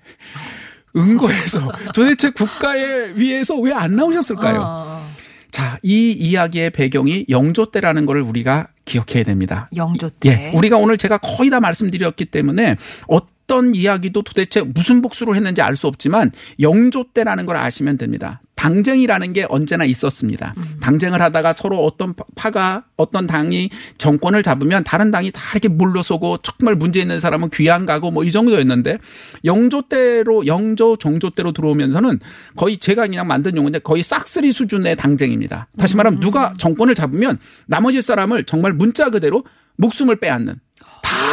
은거에서 0.96 1.70
도대체 1.94 2.30
국가에 2.30 3.14
위해서 3.14 3.54
왜 3.56 3.72
안 3.72 3.94
나오셨을까요? 3.94 4.60
어, 4.64 5.08
자, 5.52 5.78
이 5.84 6.10
이야기의 6.10 6.70
배경이 6.70 7.26
영조 7.28 7.70
때라는 7.70 8.04
것을 8.04 8.20
우리가 8.22 8.66
기억해야 8.84 9.22
됩니다. 9.22 9.70
영조 9.76 10.10
때. 10.10 10.28
예. 10.28 10.56
우리가 10.56 10.76
오늘 10.78 10.98
제가 10.98 11.18
거의 11.18 11.50
다 11.50 11.60
말씀드렸기 11.60 12.24
때문에 12.26 12.76
어떤 13.06 13.74
이야기도 13.76 14.22
도대체 14.22 14.60
무슨 14.62 15.02
복수를 15.02 15.36
했는지 15.36 15.62
알 15.62 15.76
수 15.76 15.86
없지만 15.86 16.32
영조 16.58 17.04
때라는 17.14 17.46
걸 17.46 17.56
아시면 17.58 17.96
됩니다. 17.96 18.41
당쟁이라는 18.54 19.32
게 19.32 19.46
언제나 19.48 19.84
있었습니다. 19.84 20.54
당쟁을 20.80 21.20
하다가 21.20 21.52
서로 21.52 21.84
어떤 21.84 22.14
파가 22.36 22.84
어떤 22.96 23.26
당이 23.26 23.70
정권을 23.98 24.42
잡으면 24.42 24.84
다른 24.84 25.10
당이 25.10 25.32
다 25.32 25.40
이렇게 25.52 25.68
물러서고 25.68 26.38
정말 26.38 26.76
문제 26.76 27.00
있는 27.00 27.18
사람은 27.20 27.50
귀양 27.50 27.86
가고 27.86 28.10
뭐 28.10 28.22
이 28.22 28.30
정도였는데 28.30 28.98
영조 29.44 29.82
때로 29.82 30.46
영조 30.46 30.96
정조 30.96 31.30
때로 31.30 31.52
들어오면서는 31.52 32.20
거의 32.56 32.78
제가 32.78 33.02
그냥 33.06 33.26
만든 33.26 33.56
용어인데 33.56 33.80
거의 33.80 34.02
싹쓸이 34.02 34.52
수준의 34.52 34.96
당쟁입니다. 34.96 35.66
다시 35.76 35.96
말하면 35.96 36.20
누가 36.20 36.52
정권을 36.56 36.94
잡으면 36.94 37.38
나머지 37.66 38.00
사람을 38.00 38.44
정말 38.44 38.72
문자 38.72 39.10
그대로 39.10 39.44
목숨을 39.76 40.16
빼앗는 40.16 40.54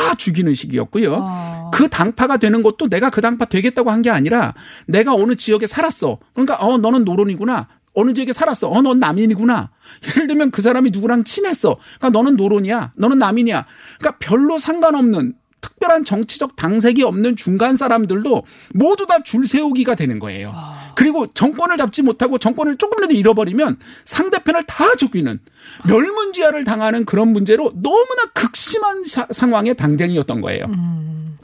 다 0.10 0.15
죽이는 0.15 0.56
시기였고요. 0.56 1.13
어. 1.22 1.72
그 1.72 1.88
당파가 1.88 2.38
되는 2.38 2.63
것도 2.63 2.89
내가 2.89 3.10
그 3.12 3.22
당파 3.22 3.45
되겠다고 3.45 3.91
한 3.91 4.00
게 4.02 4.10
아니라 4.10 4.54
내가 4.88 5.13
어느 5.13 5.36
지역에 5.36 5.67
살았어. 5.67 6.17
그러니까 6.34 6.56
어 6.60 6.78
너는 6.78 7.04
노론이구나. 7.06 7.67
어느 7.93 8.13
지역에 8.13 8.32
살았어. 8.34 8.69
어 8.69 8.82
넌 8.82 8.98
남인이구나. 9.00 9.69
예를 10.15 10.28
들면 10.28 10.52
그 10.52 10.62
사람이 10.63 10.89
누구랑 10.91 11.26
친했어. 11.26 11.78
그러니까 12.00 12.17
너는 12.17 12.38
노론이야. 12.38 12.93
너는 12.95 13.19
남인이야. 13.19 13.65
그러니까 14.00 14.17
별로 14.19 14.58
상관없는 14.58 15.34
특별한 15.62 16.06
정치적 16.06 16.56
당색이 16.56 17.04
없는 17.04 17.36
중간 17.36 17.76
사람들도 17.76 18.43
모두 18.74 19.06
다 19.06 19.19
줄 19.24 19.45
세우기가 19.45 19.95
되는 19.95 20.17
거예요. 20.17 20.54
그리고 21.00 21.28
정권을 21.34 21.78
잡지 21.78 22.02
못하고 22.02 22.38
정권을 22.38 22.76
조금이라도 22.76 23.14
잃어버리면 23.14 23.78
상대편을 24.04 24.66
다 24.66 24.84
죽이는 24.98 25.40
멸문지화를 25.88 26.66
당하는 26.66 27.06
그런 27.06 27.30
문제로 27.30 27.72
너무나 27.74 28.26
극심한 28.34 29.06
사- 29.06 29.28
상황의 29.32 29.76
당쟁이었던 29.78 30.42
거예요. 30.42 30.66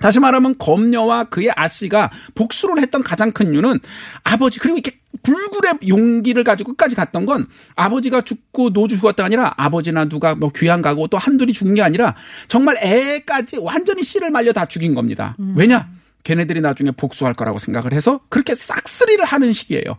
다시 0.01 0.19
말하면 0.19 0.55
검녀와 0.57 1.25
그의 1.25 1.51
아씨가 1.55 2.11
복수를 2.35 2.81
했던 2.81 3.01
가장 3.01 3.31
큰 3.31 3.53
이유는 3.53 3.79
아버지 4.25 4.59
그리고 4.59 4.77
이렇게 4.77 4.99
불굴의 5.23 5.75
용기를 5.87 6.43
가지고 6.43 6.71
끝까지 6.73 6.97
갔던 6.97 7.25
건 7.25 7.47
아버지가 7.77 8.19
죽고 8.21 8.71
노주 8.71 8.97
죽었다가 8.97 9.25
아니라 9.27 9.53
아버지나 9.55 10.05
누가 10.09 10.35
뭐 10.35 10.51
귀양 10.53 10.81
가고 10.81 11.07
또 11.07 11.17
한둘이 11.17 11.53
죽은 11.53 11.75
게 11.75 11.81
아니라 11.81 12.15
정말 12.49 12.75
애까지 12.83 13.59
완전히 13.61 14.03
씨를 14.03 14.31
말려 14.31 14.51
다 14.51 14.65
죽인 14.65 14.93
겁니다. 14.93 15.37
왜냐? 15.55 15.87
걔네들이 16.25 16.59
나중에 16.59 16.91
복수할 16.91 17.33
거라고 17.33 17.59
생각을 17.59 17.93
해서 17.93 18.19
그렇게 18.29 18.53
싹쓸이를 18.55 19.23
하는 19.23 19.53
시기예요. 19.53 19.95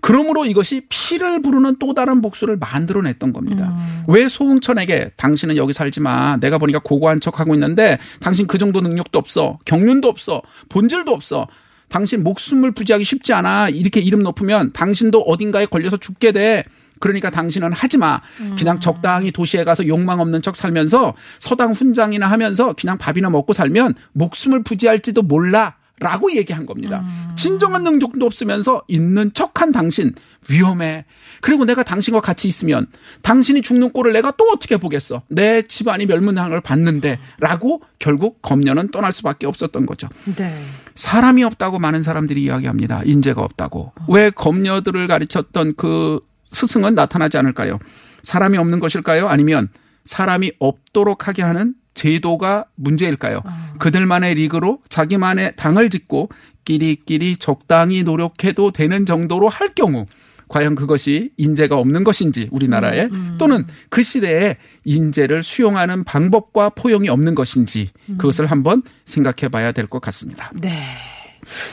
그러므로 0.00 0.44
이것이 0.44 0.82
피를 0.88 1.42
부르는 1.42 1.76
또 1.80 1.94
다른 1.94 2.20
복수를 2.20 2.56
만들어냈던 2.58 3.32
겁니다. 3.32 3.74
왜 4.06 4.28
소웅천에게 4.28 5.12
당신은 5.16 5.56
여기 5.56 5.72
살지 5.72 6.00
마. 6.00 6.36
내가 6.36 6.58
보니까 6.58 6.80
고고한 6.84 7.20
척하고 7.20 7.54
있는데 7.54 7.98
당신 8.20 8.46
그 8.46 8.58
정도 8.58 8.80
능력도 8.80 9.18
없어. 9.18 9.58
경륜도 9.64 10.08
없어. 10.08 10.42
본질도 10.68 11.12
없어. 11.12 11.48
당신 11.88 12.22
목숨을 12.22 12.72
부지하기 12.72 13.02
쉽지 13.02 13.32
않아. 13.32 13.70
이렇게 13.70 14.00
이름 14.00 14.22
높으면 14.22 14.72
당신도 14.72 15.22
어딘가에 15.22 15.66
걸려서 15.66 15.96
죽게 15.96 16.32
돼. 16.32 16.64
그러니까 17.00 17.30
당신은 17.30 17.72
하지 17.72 17.98
마. 17.98 18.20
그냥 18.56 18.78
적당히 18.78 19.32
도시에 19.32 19.64
가서 19.64 19.86
욕망 19.88 20.20
없는 20.20 20.42
척 20.42 20.54
살면서 20.54 21.14
서당 21.40 21.72
훈장이나 21.72 22.28
하면서 22.28 22.74
그냥 22.74 22.96
밥이나 22.98 23.30
먹고 23.30 23.52
살면 23.52 23.94
목숨을 24.12 24.62
부지할지도 24.62 25.22
몰라. 25.22 25.74
라고 26.02 26.34
얘기한 26.34 26.64
겁니다. 26.64 27.04
진정한 27.36 27.84
능력도 27.84 28.24
없으면서 28.24 28.82
있는 28.88 29.34
척한 29.34 29.70
당신 29.70 30.14
위험해. 30.48 31.04
그리고 31.42 31.66
내가 31.66 31.82
당신과 31.82 32.22
같이 32.22 32.48
있으면 32.48 32.86
당신이 33.20 33.60
죽는 33.60 33.92
꼴을 33.92 34.14
내가 34.14 34.30
또 34.30 34.46
어떻게 34.50 34.78
보겠어. 34.78 35.22
내 35.28 35.60
집안이 35.60 36.06
멸문항을 36.06 36.62
받는데 36.62 37.18
라고 37.38 37.82
결국 37.98 38.40
검녀는 38.40 38.90
떠날 38.90 39.12
수밖에 39.12 39.46
없었던 39.46 39.84
거죠. 39.84 40.08
네. 40.36 40.64
사람이 40.94 41.44
없다고 41.44 41.78
많은 41.78 42.02
사람들이 42.02 42.42
이야기합니다. 42.44 43.02
인재가 43.04 43.42
없다고. 43.42 43.92
왜 44.08 44.30
검녀들을 44.30 45.06
가르쳤던 45.06 45.74
그 45.76 46.20
스승은 46.52 46.94
나타나지 46.94 47.38
않을까요? 47.38 47.78
사람이 48.22 48.58
없는 48.58 48.80
것일까요? 48.80 49.28
아니면 49.28 49.68
사람이 50.04 50.52
없도록 50.58 51.28
하게 51.28 51.42
하는 51.42 51.74
제도가 51.94 52.66
문제일까요? 52.76 53.42
그들만의 53.78 54.34
리그로 54.34 54.78
자기만의 54.88 55.54
당을 55.56 55.90
짓고 55.90 56.28
끼리끼리 56.64 57.36
적당히 57.36 58.02
노력해도 58.02 58.70
되는 58.72 59.04
정도로 59.06 59.48
할 59.48 59.74
경우 59.74 60.06
과연 60.48 60.74
그것이 60.74 61.30
인재가 61.36 61.76
없는 61.78 62.02
것인지 62.04 62.48
우리나라에 62.50 63.08
또는 63.38 63.66
그 63.88 64.02
시대에 64.02 64.56
인재를 64.84 65.42
수용하는 65.42 66.02
방법과 66.04 66.70
포용이 66.70 67.08
없는 67.08 67.34
것인지 67.34 67.90
그것을 68.18 68.46
한번 68.46 68.82
생각해 69.04 69.48
봐야 69.50 69.72
될 69.72 69.86
것 69.86 70.00
같습니다. 70.02 70.50
네. 70.60 70.70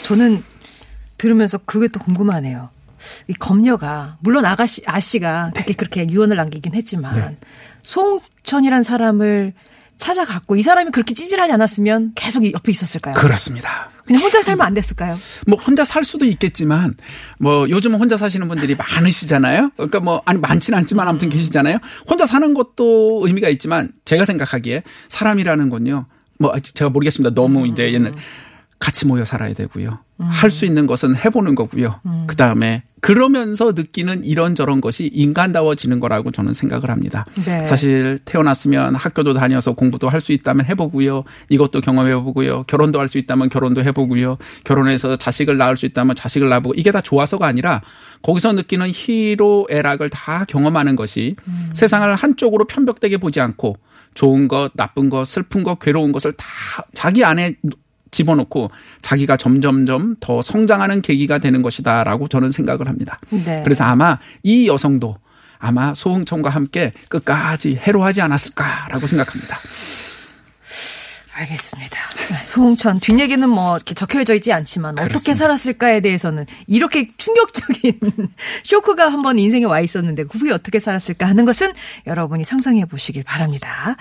저는 0.03 0.43
들으면서 1.17 1.57
그게 1.59 1.87
또 1.87 1.99
궁금하네요. 1.99 2.69
이 3.27 3.33
검녀가 3.33 4.17
물론 4.19 4.45
아가씨 4.45 4.81
아씨가 4.85 5.51
그렇게 5.53 5.73
그렇게 5.73 6.07
유언을 6.09 6.37
남기긴 6.37 6.73
했지만 6.73 7.15
네. 7.15 7.37
송천이란 7.83 8.83
사람을 8.83 9.53
찾아갔고 9.97 10.55
이 10.55 10.61
사람이 10.61 10.91
그렇게 10.91 11.13
찌질하지 11.13 11.51
않았으면 11.53 12.11
계속 12.15 12.45
이 12.45 12.51
옆에 12.53 12.71
있었을까요? 12.71 13.15
그렇습니다. 13.15 13.89
그냥 14.05 14.21
혼자 14.21 14.41
살면 14.41 14.65
안 14.65 14.73
됐을까요? 14.73 15.17
뭐 15.47 15.59
혼자 15.59 15.83
살 15.83 16.03
수도 16.05 16.25
있겠지만 16.25 16.95
뭐 17.39 17.69
요즘은 17.69 17.99
혼자 17.99 18.15
사시는 18.15 18.47
분들이 18.47 18.75
많으시잖아요. 18.75 19.71
그러니까 19.75 19.99
뭐 19.99 20.21
아니 20.25 20.39
많지는 20.39 20.79
않지만 20.79 21.07
아무튼 21.07 21.29
계시잖아요. 21.29 21.79
혼자 22.07 22.25
사는 22.25 22.53
것도 22.53 23.23
의미가 23.25 23.49
있지만 23.49 23.91
제가 24.05 24.23
생각하기에 24.23 24.83
사람이라는 25.09 25.69
건요. 25.69 26.05
뭐 26.39 26.53
제가 26.59 26.89
모르겠습니다. 26.89 27.33
너무 27.35 27.67
이제 27.67 27.91
옛날 27.91 28.13
같이 28.79 29.07
모여 29.07 29.25
살아야 29.25 29.53
되고요. 29.53 29.99
할수 30.19 30.65
있는 30.65 30.87
것은 30.87 31.15
해보는 31.15 31.55
거고요. 31.55 31.99
그 32.25 32.35
다음에 32.35 32.83
그러면서 33.01 33.71
느끼는 33.73 34.23
이런저런 34.25 34.81
것이 34.81 35.05
인간다워지는 35.13 35.99
거라고 35.99 36.31
저는 36.31 36.53
생각을 36.53 36.89
합니다. 36.89 37.23
네. 37.45 37.63
사실 37.63 38.17
태어났으면 38.25 38.95
학교도 38.95 39.35
다녀서 39.35 39.73
공부도 39.73 40.09
할 40.09 40.21
수 40.21 40.31
있다면 40.31 40.65
해보고요. 40.65 41.23
이것도 41.49 41.81
경험해보고요. 41.81 42.63
결혼도 42.63 42.99
할 42.99 43.07
수 43.07 43.17
있다면 43.19 43.49
결혼도 43.49 43.83
해보고요. 43.83 44.37
결혼해서 44.63 45.15
자식을 45.15 45.57
낳을 45.57 45.77
수 45.77 45.85
있다면 45.85 46.15
자식을 46.15 46.49
낳아보고 46.49 46.73
이게 46.75 46.91
다 46.91 47.01
좋아서가 47.01 47.45
아니라 47.45 47.81
거기서 48.23 48.53
느끼는 48.53 48.89
희로애락을 48.93 50.09
다 50.09 50.45
경험하는 50.45 50.95
것이 50.95 51.35
세상을 51.73 52.15
한쪽으로 52.15 52.65
편벽되게 52.65 53.17
보지 53.17 53.39
않고 53.39 53.75
좋은 54.15 54.47
것, 54.47 54.71
나쁜 54.75 55.09
것, 55.09 55.25
슬픈 55.27 55.63
것, 55.63 55.79
괴로운 55.79 56.11
것을 56.11 56.33
다 56.33 56.45
자기 56.93 57.23
안에 57.23 57.55
집어넣고 58.17 58.71
자기가 59.01 59.37
점점점 59.37 60.15
더 60.19 60.41
성장하는 60.41 61.01
계기가 61.01 61.37
되는 61.37 61.61
것이다라고 61.61 62.27
저는 62.27 62.51
생각을 62.51 62.87
합니다. 62.87 63.19
네. 63.29 63.61
그래서 63.63 63.83
아마 63.83 64.17
이 64.43 64.67
여성도 64.67 65.15
아마 65.59 65.93
소흥천과 65.93 66.49
함께 66.49 66.93
끝까지 67.09 67.75
해로하지 67.75 68.21
않았을까라고 68.21 69.05
생각합니다. 69.07 69.59
알겠습니다. 71.37 71.97
소홍천 72.43 72.99
뒷얘기는 72.99 73.47
뭐 73.47 73.75
이렇게 73.75 73.93
적혀져 73.93 74.33
있지 74.33 74.51
않지만 74.51 74.93
어떻게 74.93 75.07
그렇습니다. 75.07 75.37
살았을까에 75.37 75.99
대해서는 75.99 76.47
이렇게 76.65 77.07
충격적인 77.15 77.99
쇼크가 78.65 79.09
한번 79.09 79.37
인생에 79.37 79.65
와 79.65 79.79
있었는데 79.79 80.23
그 80.23 80.39
후에 80.39 80.51
어떻게 80.51 80.79
살았을까 80.79 81.27
하는 81.27 81.45
것은 81.45 81.73
여러분이 82.07 82.43
상상해 82.43 82.85
보시길 82.85 83.23
바랍니다. 83.23 83.95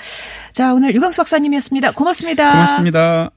자, 0.52 0.72
오늘 0.72 0.94
유광수 0.94 1.18
박사님이었습니다. 1.18 1.92
고맙습니다. 1.92 2.52
고맙습니다. 2.52 3.35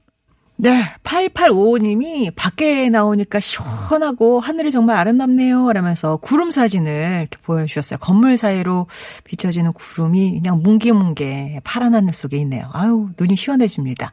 네, 0.62 0.82
8855님이 1.04 2.34
밖에 2.36 2.90
나오니까 2.90 3.40
시원하고 3.40 4.40
하늘이 4.40 4.70
정말 4.70 4.98
아름답네요. 4.98 5.72
라면서 5.72 6.18
구름 6.18 6.50
사진을 6.50 7.20
이렇게 7.20 7.38
보여주셨어요. 7.42 7.98
건물 7.98 8.36
사이로 8.36 8.86
비춰지는 9.24 9.72
구름이 9.72 10.42
그냥 10.42 10.62
뭉게뭉게 10.62 11.62
파란 11.64 11.94
하늘 11.94 12.12
속에 12.12 12.36
있네요. 12.38 12.68
아유, 12.74 13.08
눈이 13.18 13.36
시원해집니다. 13.36 14.12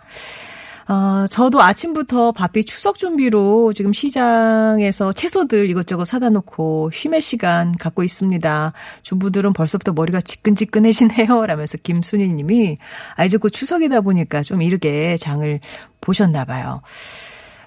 어, 0.87 1.27
저도 1.27 1.61
아침부터 1.61 2.31
바삐 2.31 2.63
추석 2.63 2.97
준비로 2.97 3.73
지금 3.73 3.91
시장에서 3.91 5.11
채소들 5.11 5.69
이것저것 5.69 6.05
사다 6.05 6.29
놓고 6.29 6.91
쉼의 6.93 7.21
시간 7.21 7.75
갖고 7.75 8.03
있습니다. 8.03 8.71
주부들은 9.01 9.51
벌써부터 9.51 9.91
머리가 9.91 10.21
지끈지끈해지네요. 10.21 11.43
라면서 11.45 11.77
김순희 11.77 12.29
님이, 12.29 12.77
아, 13.15 13.25
이제 13.25 13.35
곧 13.35 13.49
추석이다 13.49 13.99
보니까 14.01 14.43
좀 14.43 14.61
이르게 14.61 15.17
장을 15.17 15.59
보셨나 15.99 16.45
봐요. 16.45 16.81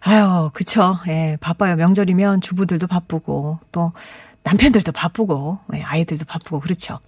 아유, 0.01 0.51
그쵸. 0.55 0.97
예, 1.09 1.37
바빠요. 1.43 1.77
명절이면 1.77 2.41
주부들도 2.41 2.87
바쁘고, 2.87 3.59
또 3.71 3.93
남편들도 4.45 4.93
바쁘고, 4.93 5.59
예, 5.75 5.83
아이들도 5.83 6.25
바쁘고, 6.25 6.61
그렇죠. 6.61 6.99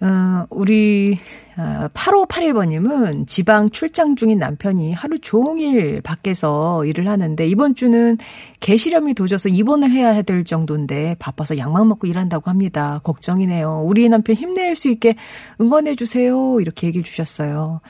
어, 0.00 0.44
우리, 0.50 1.18
어, 1.56 1.88
8581번님은 1.94 3.26
지방 3.26 3.70
출장 3.70 4.14
중인 4.14 4.38
남편이 4.38 4.92
하루 4.92 5.18
종일 5.18 6.02
밖에서 6.02 6.84
일을 6.84 7.08
하는데 7.08 7.46
이번 7.46 7.74
주는 7.74 8.18
개시렴이 8.60 9.14
도져서 9.14 9.48
입원을 9.48 9.90
해야 9.90 10.20
될 10.20 10.44
정도인데 10.44 11.16
바빠서 11.18 11.56
약만 11.56 11.88
먹고 11.88 12.06
일한다고 12.06 12.50
합니다. 12.50 13.00
걱정이네요. 13.04 13.84
우리 13.86 14.08
남편 14.10 14.36
힘낼 14.36 14.76
수 14.76 14.88
있게 14.88 15.14
응원해 15.60 15.94
주세요. 15.94 16.60
이렇게 16.60 16.88
얘기를 16.88 17.04
주셨어요. 17.04 17.80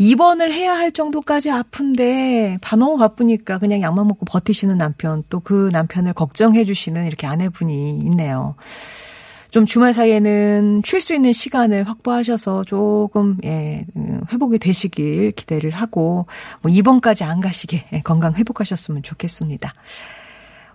입원을 0.00 0.52
해야 0.52 0.76
할 0.76 0.92
정도까지 0.92 1.50
아픈데 1.50 2.58
바 2.60 2.76
너무 2.76 2.98
바쁘니까 2.98 3.58
그냥 3.58 3.82
약만 3.82 4.06
먹고 4.06 4.24
버티시는 4.26 4.78
남편 4.78 5.22
또 5.28 5.40
그 5.40 5.70
남편을 5.72 6.12
걱정해 6.12 6.64
주시는 6.64 7.06
이렇게 7.06 7.26
아내분이 7.26 7.98
있네요. 8.04 8.54
좀 9.50 9.64
주말 9.64 9.94
사이에는 9.94 10.82
쉴 10.84 11.00
수 11.00 11.14
있는 11.14 11.32
시간을 11.32 11.88
확보하셔서 11.88 12.64
조금 12.64 13.38
예 13.44 13.86
음, 13.96 14.20
회복이 14.32 14.58
되시길 14.58 15.32
기대를 15.32 15.70
하고 15.70 16.26
뭐 16.60 16.70
입원까지 16.70 17.24
안 17.24 17.40
가시게 17.40 17.84
예, 17.92 18.00
건강 18.04 18.34
회복하셨으면 18.34 19.02
좋겠습니다. 19.02 19.72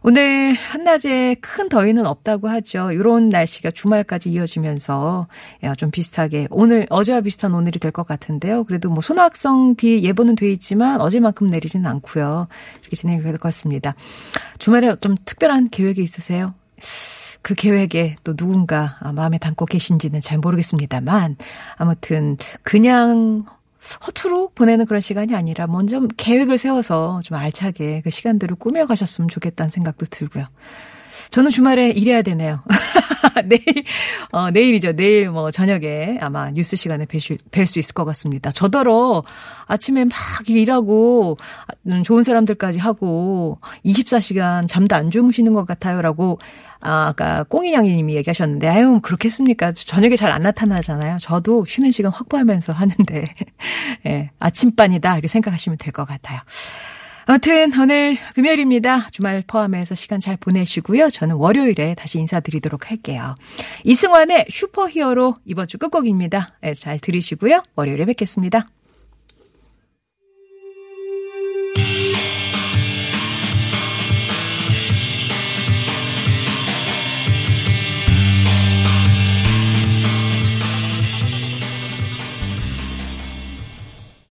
오늘 0.05 0.53
한낮에 0.53 1.35
큰 1.39 1.69
더위는 1.69 2.05
없다고 2.05 2.49
하죠. 2.49 2.91
이런 2.91 3.29
날씨가 3.29 3.71
주말까지 3.71 4.31
이어지면서 4.31 5.27
야, 5.63 5.75
좀 5.75 5.91
비슷하게 5.91 6.47
오늘 6.51 6.85
어제와 6.89 7.21
비슷한 7.21 7.53
오늘이 7.53 7.79
될 7.79 7.93
것 7.93 8.05
같은데요. 8.05 8.65
그래도 8.65 8.89
뭐 8.89 8.99
소낙성 9.01 9.75
비 9.75 10.03
예보는 10.03 10.35
돼 10.35 10.51
있지만 10.51 10.99
어제만큼 10.99 11.47
내리지는 11.47 11.85
않고요. 11.89 12.47
이렇게 12.81 12.95
진행이 12.97 13.21
될 13.21 13.31
것 13.33 13.39
같습니다. 13.43 13.95
주말에 14.57 14.93
좀 14.97 15.15
특별한 15.23 15.69
계획이 15.69 16.03
있으세요? 16.03 16.53
그 17.43 17.53
계획에 17.53 18.15
또 18.23 18.35
누군가 18.35 18.97
마음에 19.13 19.37
담고 19.37 19.65
계신지는 19.67 20.21
잘 20.21 20.39
모르겠습니다만 20.39 21.35
아무튼 21.75 22.37
그냥 22.63 23.41
허투루 24.07 24.51
보내는 24.55 24.85
그런 24.85 25.01
시간이 25.01 25.35
아니라 25.35 25.67
먼저 25.67 26.01
계획을 26.17 26.57
세워서 26.57 27.19
좀 27.21 27.37
알차게 27.37 28.01
그 28.03 28.09
시간들을 28.09 28.55
꾸며 28.55 28.85
가셨으면 28.85 29.27
좋겠다는 29.27 29.69
생각도 29.69 30.05
들고요. 30.05 30.45
저는 31.31 31.51
주말에 31.51 31.89
일해야 31.91 32.21
되네요. 32.21 32.63
내일, 33.45 33.63
어, 34.31 34.51
내일이죠. 34.51 34.93
내일 34.93 35.29
뭐 35.29 35.51
저녁에 35.51 36.17
아마 36.21 36.51
뉴스 36.51 36.75
시간에 36.75 37.05
뵐 37.05 37.65
수 37.65 37.79
있을 37.79 37.93
것 37.93 38.05
같습니다. 38.05 38.51
저더러 38.51 39.23
아침에 39.67 40.05
막 40.05 40.13
일하고 40.47 41.37
음, 41.87 42.03
좋은 42.03 42.23
사람들까지 42.23 42.79
하고 42.79 43.59
24시간 43.85 44.67
잠도 44.67 44.95
안 44.95 45.09
주무시는 45.11 45.53
것 45.53 45.65
같아요라고 45.65 46.39
아, 46.85 47.07
아까 47.07 47.43
꽁이냥이님이 47.43 48.13
얘기하셨는데, 48.15 48.67
아유, 48.67 48.99
그렇겠습니까? 49.01 49.71
저녁에 49.71 50.17
잘 50.17 50.31
안 50.33 50.41
나타나잖아요. 50.41 51.17
저도 51.17 51.63
쉬는 51.63 51.91
시간 51.91 52.11
확보하면서 52.11 52.73
하는데, 52.73 53.25
예, 54.05 54.31
아침반이다. 54.39 55.13
이렇게 55.13 55.27
생각하시면 55.29 55.77
될 55.77 55.93
것 55.93 56.05
같아요. 56.05 56.41
아무튼 57.25 57.71
오늘 57.79 58.17
금요일입니다. 58.35 59.07
주말 59.11 59.43
포함해서 59.45 59.95
시간 59.95 60.19
잘 60.19 60.37
보내시고요. 60.37 61.09
저는 61.09 61.35
월요일에 61.35 61.95
다시 61.95 62.19
인사드리도록 62.19 62.91
할게요. 62.91 63.35
이승환의 63.83 64.47
슈퍼히어로 64.49 65.35
이번 65.45 65.67
주 65.67 65.77
끝곡입니다. 65.77 66.55
예, 66.63 66.73
잘 66.73 66.99
들으시고요. 66.99 67.61
월요일에 67.75 68.05
뵙겠습니다. 68.05 68.67